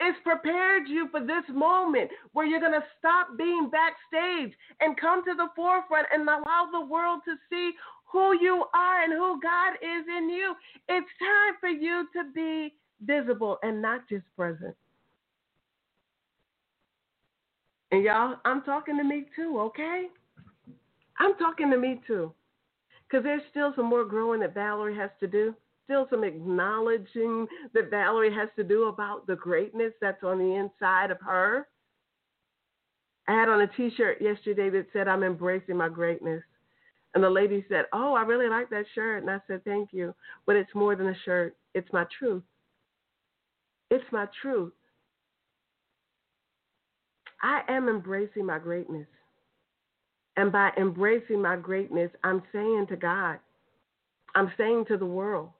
it's 0.00 0.18
prepared 0.22 0.84
you 0.86 1.08
for 1.10 1.20
this 1.20 1.44
moment 1.52 2.10
where 2.32 2.46
you're 2.46 2.60
going 2.60 2.72
to 2.72 2.86
stop 2.98 3.36
being 3.36 3.68
backstage 3.68 4.56
and 4.80 4.96
come 4.96 5.24
to 5.24 5.34
the 5.34 5.48
forefront 5.56 6.06
and 6.12 6.22
allow 6.22 6.68
the 6.70 6.86
world 6.86 7.22
to 7.24 7.34
see 7.50 7.72
who 8.12 8.38
you 8.40 8.64
are 8.74 9.02
and 9.02 9.12
who 9.12 9.40
God 9.40 9.74
is 9.82 10.04
in 10.06 10.30
you. 10.30 10.54
It's 10.88 11.10
time 11.18 11.54
for 11.60 11.68
you 11.68 12.06
to 12.14 12.32
be 12.32 12.74
visible 13.04 13.58
and 13.62 13.80
not 13.80 14.08
just 14.08 14.24
present. 14.36 14.74
And 17.90 18.02
y'all, 18.02 18.36
I'm 18.44 18.62
talking 18.62 18.96
to 18.96 19.04
me 19.04 19.26
too, 19.36 19.60
okay? 19.60 20.06
I'm 21.18 21.36
talking 21.36 21.70
to 21.70 21.76
me 21.76 22.00
too. 22.06 22.32
Because 23.06 23.24
there's 23.24 23.42
still 23.50 23.72
some 23.76 23.86
more 23.86 24.04
growing 24.04 24.40
that 24.40 24.54
Valerie 24.54 24.96
has 24.96 25.10
to 25.20 25.26
do. 25.26 25.54
Still 25.84 26.06
some 26.08 26.24
acknowledging 26.24 27.46
that 27.74 27.90
Valerie 27.90 28.32
has 28.34 28.48
to 28.56 28.64
do 28.64 28.84
about 28.84 29.26
the 29.26 29.36
greatness 29.36 29.92
that's 30.00 30.22
on 30.24 30.38
the 30.38 30.54
inside 30.54 31.10
of 31.10 31.20
her. 31.20 31.68
I 33.28 33.32
had 33.32 33.48
on 33.48 33.60
a 33.60 33.66
t 33.66 33.90
shirt 33.96 34.22
yesterday 34.22 34.70
that 34.70 34.86
said, 34.92 35.06
I'm 35.06 35.22
embracing 35.22 35.76
my 35.76 35.90
greatness. 35.90 36.42
And 37.14 37.22
the 37.22 37.28
lady 37.28 37.64
said, 37.68 37.84
Oh, 37.92 38.14
I 38.14 38.22
really 38.22 38.48
like 38.48 38.70
that 38.70 38.86
shirt. 38.94 39.22
And 39.22 39.30
I 39.30 39.38
said, 39.46 39.62
Thank 39.64 39.90
you. 39.92 40.14
But 40.46 40.56
it's 40.56 40.74
more 40.74 40.96
than 40.96 41.08
a 41.08 41.16
shirt, 41.24 41.56
it's 41.74 41.92
my 41.92 42.06
truth. 42.18 42.42
It's 43.92 44.10
my 44.10 44.24
truth. 44.40 44.72
I 47.42 47.60
am 47.68 47.90
embracing 47.90 48.46
my 48.46 48.58
greatness. 48.58 49.06
And 50.38 50.50
by 50.50 50.70
embracing 50.78 51.42
my 51.42 51.56
greatness, 51.56 52.10
I'm 52.24 52.42
saying 52.54 52.86
to 52.88 52.96
God, 52.96 53.38
I'm 54.34 54.50
saying 54.56 54.86
to 54.88 54.96
the 54.96 55.04
world, 55.04 55.50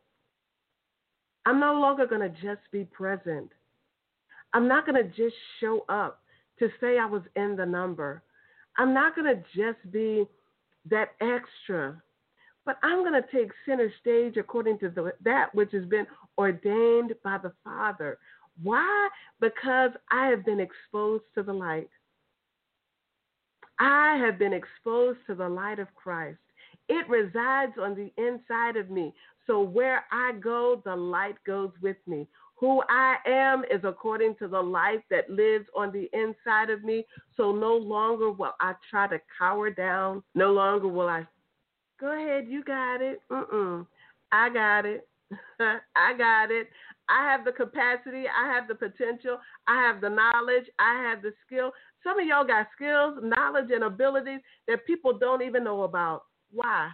I'm 1.44 1.60
no 1.60 1.74
longer 1.74 2.06
going 2.06 2.22
to 2.22 2.30
just 2.40 2.62
be 2.72 2.84
present. 2.84 3.50
I'm 4.54 4.66
not 4.66 4.86
going 4.86 4.96
to 4.96 5.10
just 5.10 5.36
show 5.60 5.84
up 5.90 6.22
to 6.58 6.70
say 6.80 6.98
I 6.98 7.04
was 7.04 7.24
in 7.36 7.54
the 7.54 7.66
number. 7.66 8.22
I'm 8.78 8.94
not 8.94 9.14
going 9.14 9.26
to 9.26 9.42
just 9.54 9.92
be 9.92 10.24
that 10.88 11.10
extra. 11.20 12.02
But 12.64 12.79
I'm 12.83 13.01
going 13.01 13.20
to 13.20 13.29
take 13.31 13.51
center 13.66 13.92
stage 14.01 14.37
according 14.37 14.79
to 14.81 14.88
the, 14.88 15.12
that 15.25 15.55
which 15.55 15.72
has 15.72 15.85
been 15.87 16.07
ordained 16.38 17.14
by 17.25 17.38
the 17.38 17.53
Father. 17.64 18.18
Why? 18.62 19.09
Because 19.40 19.90
I 20.11 20.27
have 20.27 20.44
been 20.44 20.61
exposed 20.61 21.25
to 21.35 21.42
the 21.42 21.53
light. 21.53 21.88
I 23.79 24.16
have 24.25 24.38
been 24.38 24.53
exposed 24.53 25.18
to 25.27 25.35
the 25.35 25.48
light 25.48 25.79
of 25.79 25.92
Christ. 25.94 26.38
It 26.88 27.09
resides 27.09 27.72
on 27.81 27.94
the 27.94 28.12
inside 28.22 28.77
of 28.77 28.90
me. 28.90 29.14
So 29.46 29.61
where 29.61 30.05
I 30.12 30.33
go, 30.40 30.83
the 30.85 30.94
light 30.94 31.37
goes 31.44 31.70
with 31.81 31.96
me. 32.07 32.29
Who 32.57 32.83
I 32.88 33.16
am 33.27 33.64
is 33.64 33.81
according 33.83 34.37
to 34.37 34.46
the 34.46 34.61
light 34.61 35.03
that 35.11 35.29
lives 35.29 35.66
on 35.75 35.90
the 35.90 36.09
inside 36.12 36.70
of 36.70 36.85
me. 36.85 37.05
So 37.37 37.51
no 37.51 37.75
longer 37.75 38.31
will 38.31 38.55
I 38.61 38.75
try 38.88 39.09
to 39.09 39.20
cower 39.37 39.70
down. 39.70 40.22
No 40.37 40.53
longer 40.53 40.87
will 40.87 41.09
I, 41.09 41.27
go 42.00 42.12
ahead, 42.12 42.46
you 42.48 42.64
got 42.64 43.00
it. 43.00 43.20
I 43.31 44.48
got 44.52 44.87
it. 44.87 45.09
I 45.61 46.12
got 46.16 46.50
it. 46.50 46.68
I 47.09 47.31
have 47.31 47.44
the 47.44 47.52
capacity. 47.52 48.24
I 48.28 48.52
have 48.52 48.68
the 48.68 48.74
potential. 48.74 49.38
I 49.66 49.76
have 49.83 50.00
the 50.00 50.09
knowledge. 50.09 50.64
I 50.78 50.94
have 51.02 51.22
the 51.22 51.33
skill. 51.46 51.72
Some 52.02 52.18
of 52.18 52.26
y'all 52.26 52.46
got 52.46 52.68
skills, 52.74 53.18
knowledge, 53.22 53.70
and 53.72 53.85
abilities 53.85 54.40
that 54.68 54.87
people 54.87 55.18
don't 55.18 55.42
even 55.42 55.64
know 55.64 55.83
about. 55.83 56.24
Why? 56.52 56.90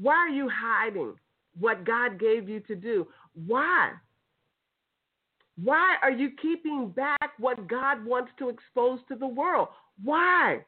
Why 0.00 0.14
are 0.14 0.28
you 0.28 0.48
hiding 0.48 1.14
what 1.58 1.84
God 1.84 2.20
gave 2.20 2.48
you 2.48 2.60
to 2.60 2.76
do? 2.76 3.06
Why? 3.46 3.92
Why 5.62 5.96
are 6.02 6.12
you 6.12 6.30
keeping 6.40 6.90
back 6.90 7.32
what 7.38 7.68
God 7.68 8.04
wants 8.04 8.30
to 8.38 8.48
expose 8.48 9.00
to 9.08 9.16
the 9.16 9.26
world? 9.26 9.68
Why? 10.02 10.64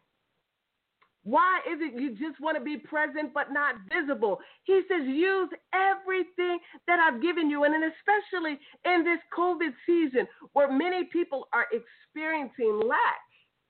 Why 1.22 1.60
is 1.70 1.78
it 1.80 2.00
you 2.00 2.10
just 2.16 2.40
want 2.40 2.56
to 2.56 2.64
be 2.64 2.78
present 2.78 3.34
but 3.34 3.52
not 3.52 3.74
visible? 3.92 4.40
He 4.64 4.80
says, 4.88 5.06
use 5.06 5.50
everything 5.74 6.58
that 6.86 6.98
I've 6.98 7.20
given 7.20 7.50
you. 7.50 7.64
And 7.64 7.74
especially 7.74 8.58
in 8.84 9.04
this 9.04 9.20
COVID 9.36 9.72
season 9.84 10.26
where 10.54 10.72
many 10.72 11.04
people 11.04 11.48
are 11.52 11.66
experiencing 11.72 12.80
lack, 12.88 13.20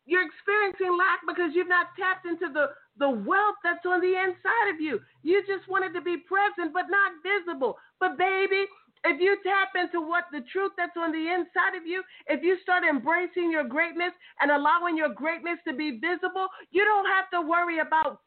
you're 0.06 0.26
experiencing 0.26 0.96
lack 0.96 1.20
because 1.26 1.50
you've 1.54 1.68
not 1.68 1.88
tapped 1.98 2.26
into 2.26 2.52
the, 2.52 2.70
the 2.98 3.10
wealth 3.10 3.58
that's 3.62 3.84
on 3.86 4.00
the 4.00 4.14
inside 4.14 4.74
of 4.74 4.80
you. 4.80 5.00
You 5.22 5.42
just 5.46 5.68
wanted 5.68 5.92
to 5.94 6.00
be 6.00 6.16
present 6.18 6.72
but 6.72 6.86
not 6.88 7.12
visible. 7.22 7.76
But, 7.98 8.16
baby, 8.16 8.66
if 9.04 9.20
you 9.20 9.36
tap 9.42 9.70
into 9.80 10.00
what 10.00 10.24
the 10.30 10.42
truth 10.52 10.72
that's 10.76 10.96
on 10.96 11.12
the 11.12 11.32
inside 11.32 11.76
of 11.76 11.86
you, 11.86 12.02
if 12.26 12.42
you 12.42 12.58
start 12.62 12.84
embracing 12.84 13.50
your 13.50 13.64
greatness 13.64 14.12
and 14.40 14.50
allowing 14.50 14.96
your 14.96 15.12
greatness 15.14 15.58
to 15.66 15.74
be 15.74 15.98
visible, 15.98 16.48
you 16.70 16.84
don't 16.84 17.06
have 17.06 17.30
to 17.32 17.48
worry 17.48 17.78
about 17.78 18.20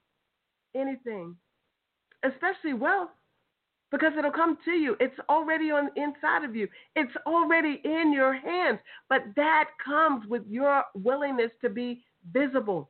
anything, 0.76 1.36
especially 2.24 2.74
wealth, 2.74 3.10
because 3.92 4.14
it'll 4.18 4.32
come 4.32 4.58
to 4.66 4.72
you. 4.72 4.96
It's 5.00 5.18
already 5.30 5.70
on 5.70 5.92
inside 5.96 6.44
of 6.44 6.56
you. 6.56 6.68
It's 6.96 7.16
already 7.28 7.80
in 7.84 8.12
your 8.12 8.34
hands. 8.34 8.80
But 9.10 9.22
that 9.36 9.66
comes 9.84 10.26
with 10.28 10.42
your 10.50 10.84
willingness 10.96 11.52
to 11.62 11.70
be 11.70 12.04
visible 12.32 12.90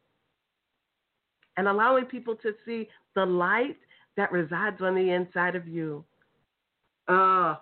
and 1.58 1.68
allowing 1.68 2.06
people 2.06 2.36
to 2.38 2.54
see 2.66 2.88
the 3.16 3.26
light 3.26 3.76
that 4.16 4.32
resides 4.32 4.78
on 4.82 4.96
the 4.96 5.12
inside 5.12 5.58
of 5.58 5.68
you. 5.68 6.06
Ah, 7.10 7.58
uh, 7.58 7.60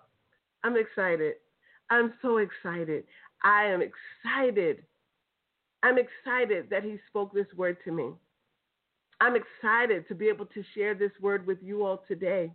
I'm 0.63 0.77
excited. 0.77 1.35
I'm 1.89 2.13
so 2.21 2.37
excited. 2.37 3.03
I 3.43 3.65
am 3.65 3.81
excited. 3.81 4.83
I'm 5.83 5.97
excited 5.97 6.69
that 6.69 6.83
he 6.83 6.97
spoke 7.09 7.33
this 7.33 7.47
word 7.55 7.77
to 7.85 7.91
me. 7.91 8.11
I'm 9.19 9.35
excited 9.35 10.07
to 10.07 10.15
be 10.15 10.29
able 10.29 10.45
to 10.47 10.63
share 10.75 10.93
this 10.93 11.11
word 11.21 11.45
with 11.45 11.57
you 11.61 11.85
all 11.85 12.03
today 12.07 12.51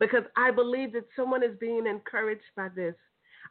because 0.00 0.24
I 0.36 0.50
believe 0.50 0.92
that 0.92 1.06
someone 1.16 1.42
is 1.42 1.56
being 1.58 1.86
encouraged 1.86 2.42
by 2.56 2.68
this. 2.74 2.94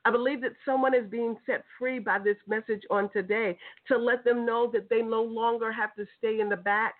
I 0.06 0.12
believe 0.12 0.42
that 0.42 0.54
someone 0.66 0.94
is 0.94 1.10
being 1.10 1.36
set 1.46 1.64
free 1.80 2.00
by 2.00 2.20
this 2.20 2.38
message 2.48 2.84
on 2.92 3.10
today 3.12 3.58
to 3.88 3.98
let 3.98 4.24
them 4.24 4.46
know 4.46 4.70
that 4.72 4.90
they 4.90 5.02
no 5.02 5.24
longer 5.24 5.72
have 5.72 5.96
to 5.96 6.06
stay 6.18 6.40
in 6.40 6.50
the 6.50 6.58
back 6.58 6.96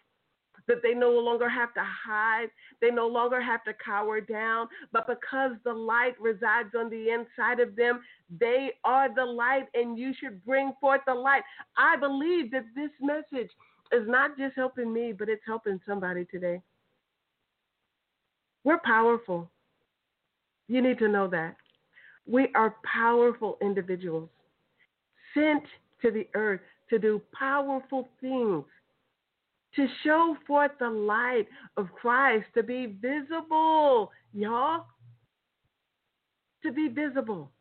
that 0.68 0.84
they 0.84 0.94
no 0.94 1.12
longer 1.12 1.50
have 1.50 1.74
to 1.74 1.84
hide, 1.84 2.48
they 2.82 2.92
no 2.92 3.08
longer 3.08 3.42
have 3.42 3.64
to 3.64 3.74
cower 3.74 4.20
down, 4.20 4.68
but 4.92 5.08
because 5.08 5.52
the 5.64 5.74
light 5.74 6.20
resides 6.20 6.70
on 6.78 6.90
the 6.90 7.10
inside 7.10 7.60
of 7.60 7.76
them, 7.76 8.02
they 8.40 8.72
are 8.84 9.14
the 9.14 9.26
light 9.26 9.68
and 9.74 9.98
you 9.98 10.14
should 10.20 10.44
bring 10.46 10.74
forth 10.80 11.02
the 11.08 11.14
light. 11.14 11.44
I 11.78 11.96
believe 11.98 12.52
that 12.52 12.66
this 12.76 12.92
message 13.02 13.52
is 13.92 14.08
not 14.08 14.38
just 14.38 14.56
helping 14.56 14.94
me, 14.94 15.14
but 15.18 15.30
it's 15.30 15.44
helping 15.46 15.80
somebody 15.88 16.26
today. 16.26 16.62
We're 18.64 18.80
powerful. 18.84 19.50
You 20.68 20.82
need 20.82 21.00
to 21.00 21.08
know 21.08 21.28
that. 21.30 21.56
We 22.26 22.50
are 22.56 22.76
powerful 22.84 23.58
individuals 23.62 24.30
sent 25.34 25.64
to 26.02 26.12
the 26.12 26.28
earth 26.36 26.62
to 26.90 27.00
do 27.00 27.22
powerful 27.38 28.10
things 28.20 28.66
to 29.76 29.88
show 30.04 30.36
forth 30.46 30.72
the 30.80 30.90
light 30.90 31.46
of 31.76 31.88
Christ, 31.94 32.46
to 32.56 32.64
be 32.64 32.98
visible, 33.02 34.12
y'all. 34.34 34.86
To 36.64 36.72
be 36.72 36.88
visible. 36.88 37.52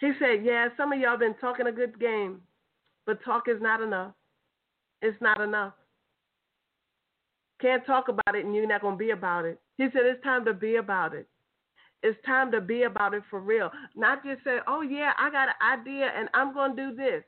He 0.00 0.12
said, 0.18 0.44
Yeah, 0.44 0.68
some 0.76 0.92
of 0.92 1.00
y'all 1.00 1.18
been 1.18 1.34
talking 1.40 1.66
a 1.66 1.72
good 1.72 1.98
game, 1.98 2.40
but 3.06 3.24
talk 3.24 3.48
is 3.48 3.60
not 3.60 3.80
enough. 3.80 4.12
It's 5.02 5.20
not 5.20 5.40
enough. 5.40 5.72
Can't 7.60 7.84
talk 7.86 8.08
about 8.08 8.34
it 8.34 8.44
and 8.44 8.54
you're 8.54 8.66
not 8.66 8.82
going 8.82 8.94
to 8.94 8.98
be 8.98 9.10
about 9.10 9.44
it. 9.44 9.60
He 9.78 9.84
said, 9.84 10.02
It's 10.04 10.22
time 10.22 10.44
to 10.44 10.52
be 10.52 10.76
about 10.76 11.14
it. 11.14 11.26
It's 12.02 12.18
time 12.26 12.52
to 12.52 12.60
be 12.60 12.82
about 12.82 13.14
it 13.14 13.22
for 13.30 13.40
real. 13.40 13.70
Not 13.96 14.22
just 14.24 14.44
say, 14.44 14.58
Oh, 14.66 14.82
yeah, 14.82 15.12
I 15.18 15.30
got 15.30 15.48
an 15.48 15.80
idea 15.80 16.10
and 16.16 16.28
I'm 16.34 16.52
going 16.52 16.76
to 16.76 16.90
do 16.90 16.96
this. 16.96 17.24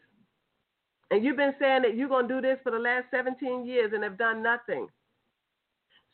And 1.11 1.25
you've 1.25 1.37
been 1.37 1.55
saying 1.61 1.83
that 1.83 1.97
you're 1.97 2.09
going 2.09 2.29
to 2.29 2.35
do 2.35 2.41
this 2.41 2.59
for 2.63 2.73
the 2.73 2.79
last 2.79 3.07
17 3.11 3.65
years 3.65 3.93
and 3.95 4.03
have 4.03 4.19
done 4.19 4.43
nothing. 4.43 4.89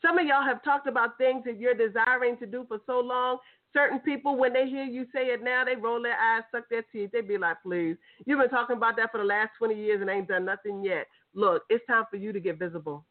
Some 0.01 0.17
of 0.17 0.25
y'all 0.25 0.43
have 0.43 0.63
talked 0.63 0.87
about 0.87 1.17
things 1.17 1.43
that 1.45 1.59
you're 1.59 1.73
desiring 1.73 2.37
to 2.37 2.45
do 2.45 2.65
for 2.67 2.79
so 2.85 2.99
long. 2.99 3.37
Certain 3.71 3.99
people, 3.99 4.35
when 4.37 4.53
they 4.53 4.67
hear 4.67 4.83
you 4.83 5.05
say 5.13 5.27
it 5.27 5.41
now, 5.41 5.63
they 5.65 5.75
roll 5.75 6.01
their 6.01 6.17
eyes, 6.19 6.43
suck 6.51 6.65
their 6.69 6.83
teeth. 6.91 7.09
They 7.11 7.21
be 7.21 7.37
like, 7.37 7.57
please, 7.63 7.95
you've 8.25 8.39
been 8.39 8.49
talking 8.49 8.77
about 8.77 8.97
that 8.97 9.11
for 9.11 9.17
the 9.17 9.23
last 9.23 9.51
20 9.57 9.73
years 9.75 10.01
and 10.01 10.09
ain't 10.09 10.27
done 10.27 10.45
nothing 10.45 10.83
yet. 10.83 11.07
Look, 11.33 11.63
it's 11.69 11.85
time 11.87 12.03
for 12.11 12.17
you 12.17 12.31
to 12.31 12.39
get 12.39 12.59
visible. 12.59 13.05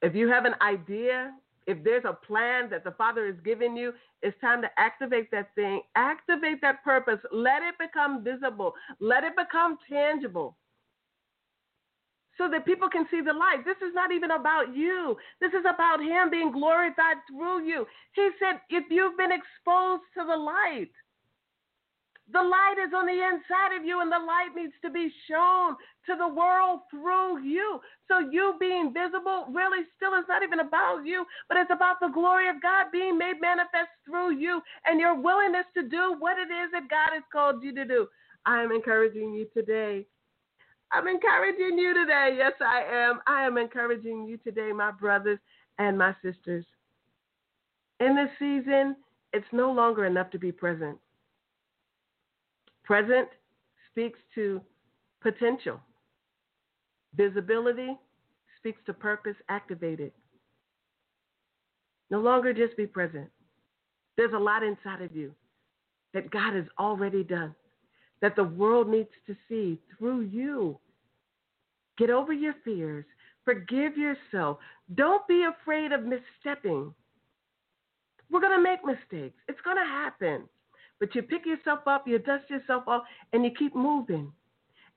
If 0.00 0.14
you 0.14 0.28
have 0.28 0.46
an 0.46 0.54
idea 0.62 1.32
if 1.70 1.84
there's 1.84 2.04
a 2.04 2.18
plan 2.26 2.68
that 2.70 2.82
the 2.82 2.90
Father 2.90 3.26
has 3.26 3.36
given 3.44 3.76
you, 3.76 3.92
it's 4.22 4.38
time 4.40 4.60
to 4.62 4.68
activate 4.76 5.30
that 5.30 5.54
thing, 5.54 5.80
activate 5.94 6.60
that 6.62 6.82
purpose, 6.82 7.20
let 7.32 7.62
it 7.62 7.76
become 7.78 8.24
visible, 8.24 8.74
let 8.98 9.22
it 9.22 9.34
become 9.36 9.78
tangible. 9.88 10.56
So 12.36 12.48
that 12.50 12.64
people 12.64 12.88
can 12.88 13.06
see 13.10 13.20
the 13.20 13.34
light. 13.34 13.64
This 13.64 13.76
is 13.86 13.94
not 13.94 14.12
even 14.12 14.30
about 14.30 14.74
you. 14.74 15.16
This 15.40 15.52
is 15.52 15.64
about 15.68 16.00
Him 16.00 16.30
being 16.30 16.50
glorified 16.50 17.18
through 17.28 17.64
you. 17.66 17.86
He 18.14 18.30
said, 18.40 18.60
if 18.70 18.84
you've 18.90 19.16
been 19.16 19.30
exposed 19.30 20.02
to 20.18 20.24
the 20.24 20.36
light, 20.36 20.90
the 22.32 22.42
light 22.42 22.76
is 22.78 22.92
on 22.94 23.06
the 23.06 23.18
inside 23.18 23.74
of 23.76 23.84
you, 23.84 24.00
and 24.00 24.10
the 24.10 24.18
light 24.18 24.54
needs 24.54 24.74
to 24.82 24.90
be 24.90 25.10
shown 25.28 25.74
to 26.06 26.16
the 26.16 26.28
world 26.28 26.80
through 26.90 27.42
you. 27.42 27.80
So, 28.08 28.18
you 28.18 28.54
being 28.58 28.92
visible 28.92 29.46
really 29.50 29.84
still 29.96 30.14
is 30.14 30.24
not 30.28 30.42
even 30.42 30.60
about 30.60 31.02
you, 31.04 31.24
but 31.48 31.58
it's 31.58 31.70
about 31.72 31.98
the 32.00 32.08
glory 32.08 32.48
of 32.48 32.62
God 32.62 32.86
being 32.92 33.18
made 33.18 33.40
manifest 33.40 33.90
through 34.04 34.36
you 34.36 34.60
and 34.86 35.00
your 35.00 35.20
willingness 35.20 35.66
to 35.74 35.82
do 35.82 36.16
what 36.18 36.38
it 36.38 36.52
is 36.52 36.70
that 36.72 36.90
God 36.90 37.14
has 37.14 37.22
called 37.32 37.62
you 37.62 37.74
to 37.74 37.84
do. 37.84 38.06
I 38.46 38.62
am 38.62 38.72
encouraging 38.72 39.34
you 39.34 39.46
today. 39.52 40.06
I'm 40.92 41.06
encouraging 41.06 41.78
you 41.78 41.94
today. 41.94 42.34
Yes, 42.36 42.52
I 42.60 42.82
am. 42.90 43.20
I 43.26 43.46
am 43.46 43.58
encouraging 43.58 44.26
you 44.26 44.38
today, 44.38 44.72
my 44.72 44.90
brothers 44.90 45.38
and 45.78 45.96
my 45.96 46.14
sisters. 46.22 46.64
In 48.00 48.16
this 48.16 48.30
season, 48.38 48.96
it's 49.32 49.46
no 49.52 49.70
longer 49.70 50.06
enough 50.06 50.30
to 50.30 50.38
be 50.38 50.50
present. 50.50 50.98
Present 52.90 53.28
speaks 53.92 54.18
to 54.34 54.60
potential. 55.22 55.78
Visibility 57.14 57.96
speaks 58.58 58.80
to 58.86 58.92
purpose 58.92 59.36
activated. 59.48 60.10
No 62.10 62.18
longer 62.18 62.52
just 62.52 62.76
be 62.76 62.88
present. 62.88 63.28
There's 64.16 64.32
a 64.32 64.38
lot 64.38 64.64
inside 64.64 65.02
of 65.02 65.14
you 65.14 65.32
that 66.14 66.32
God 66.32 66.54
has 66.54 66.64
already 66.80 67.22
done, 67.22 67.54
that 68.22 68.34
the 68.34 68.42
world 68.42 68.88
needs 68.88 69.14
to 69.28 69.36
see 69.48 69.78
through 69.96 70.22
you. 70.22 70.76
Get 71.96 72.10
over 72.10 72.32
your 72.32 72.56
fears. 72.64 73.04
Forgive 73.44 73.96
yourself. 73.96 74.58
Don't 74.96 75.24
be 75.28 75.44
afraid 75.44 75.92
of 75.92 76.00
misstepping. 76.00 76.92
We're 78.32 78.40
going 78.40 78.58
to 78.58 78.60
make 78.60 78.84
mistakes, 78.84 79.38
it's 79.46 79.60
going 79.60 79.76
to 79.76 79.84
happen. 79.84 80.48
But 81.00 81.14
you 81.14 81.22
pick 81.22 81.46
yourself 81.46 81.80
up, 81.86 82.06
you 82.06 82.18
dust 82.18 82.48
yourself 82.50 82.84
off, 82.86 83.02
and 83.32 83.42
you 83.44 83.50
keep 83.58 83.74
moving. 83.74 84.32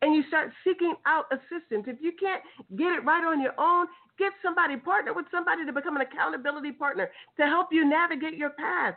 and 0.02 0.14
you 0.14 0.24
start 0.28 0.52
seeking 0.66 0.96
out 1.06 1.26
assistance. 1.32 1.86
If 1.88 1.98
you 2.02 2.12
can't 2.20 2.42
get 2.76 2.92
it 2.92 3.06
right 3.06 3.24
on 3.24 3.42
your 3.42 3.54
own, 3.58 3.88
get 4.20 4.34
somebody, 4.44 4.76
partner 4.76 5.14
with 5.14 5.26
somebody 5.32 5.66
to 5.66 5.72
become 5.72 5.96
an 5.96 6.02
accountability 6.02 6.74
partner 6.74 7.10
to 7.38 7.44
help 7.44 7.70
you 7.72 7.90
navigate 7.90 8.36
your 8.36 8.50
path. 8.50 8.96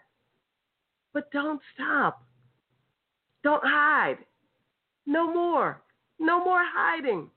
But 1.14 1.31
don't 1.31 1.61
stop. 1.75 2.25
Don't 3.45 3.62
hide. 3.64 4.19
No 5.07 5.33
more. 5.33 5.81
No 6.19 6.45
more 6.45 6.64
hiding. 6.64 7.29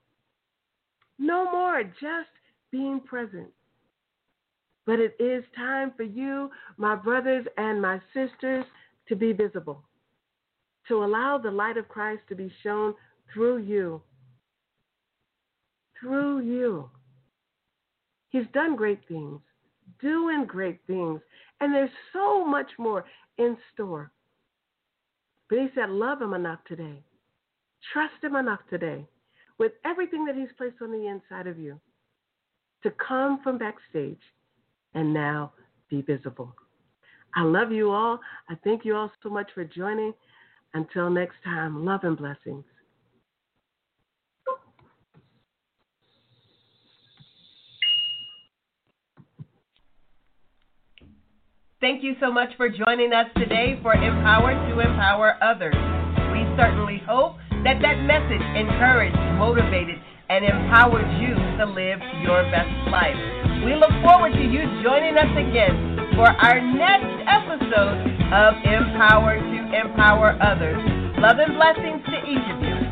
No 1.20 1.52
more 1.52 1.84
just 1.84 2.30
being 2.72 3.00
present. 3.00 3.50
But 4.88 5.00
it 5.00 5.16
is 5.20 5.44
time 5.56 5.94
for 5.96 6.04
you, 6.04 6.50
my 6.78 6.96
brothers 6.96 7.46
and 7.58 7.80
my 7.80 8.02
sisters, 8.16 8.66
to 9.10 9.16
be 9.16 9.34
visible, 9.34 9.84
to 10.88 11.04
allow 11.04 11.38
the 11.38 11.52
light 11.52 11.78
of 11.78 11.90
Christ 11.90 12.22
to 12.30 12.36
be 12.36 12.52
shown 12.64 12.94
through 13.34 13.58
you. 13.58 14.02
Through 16.00 16.42
you. 16.42 16.90
He's 18.30 18.46
done 18.54 18.76
great 18.76 19.02
things, 19.08 19.42
doing 20.02 20.46
great 20.46 20.80
things, 20.88 21.20
and 21.60 21.74
there's 21.74 21.90
so 22.14 22.46
much 22.46 22.70
more 22.78 23.04
in 23.38 23.58
store. 23.74 24.12
But 25.50 25.60
he 25.60 25.68
said, 25.76 25.90
Love 25.90 26.22
him 26.22 26.34
enough 26.34 26.60
today. 26.68 27.02
Trust 27.92 28.24
him 28.24 28.36
enough 28.36 28.60
today 28.70 29.08
with 29.58 29.74
everything 29.84 30.26
that 30.26 30.36
he's 30.36 30.50
placed 30.58 30.82
on 30.82 30.92
the 30.92 31.08
inside 31.08 31.48
of 31.48 31.58
you 31.58 31.80
to 32.84 32.92
come 32.92 33.42
from 33.44 33.58
backstage 33.58 34.22
and 34.94 35.14
now 35.14 35.52
be 35.90 36.02
visible. 36.02 36.54
I 37.36 37.44
love 37.44 37.72
you 37.72 37.92
all. 37.92 38.20
I 38.50 38.56
thank 38.64 38.86
you 38.86 38.96
all 38.96 39.12
so 39.22 39.30
much 39.30 39.50
for 39.54 39.64
joining. 39.64 40.14
Until 40.74 41.10
next 41.10 41.36
time, 41.44 41.86
love 41.86 42.02
and 42.04 42.18
blessings. 42.18 42.64
Thank 51.82 52.04
you 52.04 52.16
so 52.20 52.30
much 52.30 52.50
for 52.58 52.68
joining 52.68 53.14
us 53.14 53.28
today 53.38 53.80
for 53.82 53.94
Empower 53.94 54.52
to 54.52 54.80
Empower 54.82 55.42
Others. 55.42 55.76
We 56.36 56.44
certainly 56.60 57.02
hope 57.08 57.38
that 57.64 57.80
that 57.82 58.04
message 58.04 58.44
encouraged, 58.52 59.16
motivated, 59.40 59.96
and 60.28 60.44
empowered 60.44 61.08
you 61.24 61.34
to 61.34 61.66
live 61.66 62.00
your 62.22 62.44
best 62.52 62.70
life. 62.92 63.16
We 63.64 63.76
look 63.80 63.96
forward 64.04 64.34
to 64.34 64.44
you 64.44 64.68
joining 64.84 65.16
us 65.16 65.32
again 65.40 65.99
for 66.16 66.28
our 66.28 66.62
next 66.62 67.14
episode 67.28 68.00
of 68.34 68.54
Empower 68.64 69.38
to 69.38 69.58
Empower 69.74 70.38
Others. 70.42 70.82
Love 71.20 71.38
and 71.40 71.56
blessings 71.56 72.02
to 72.06 72.18
each 72.26 72.48
of 72.50 72.62
you. 72.62 72.89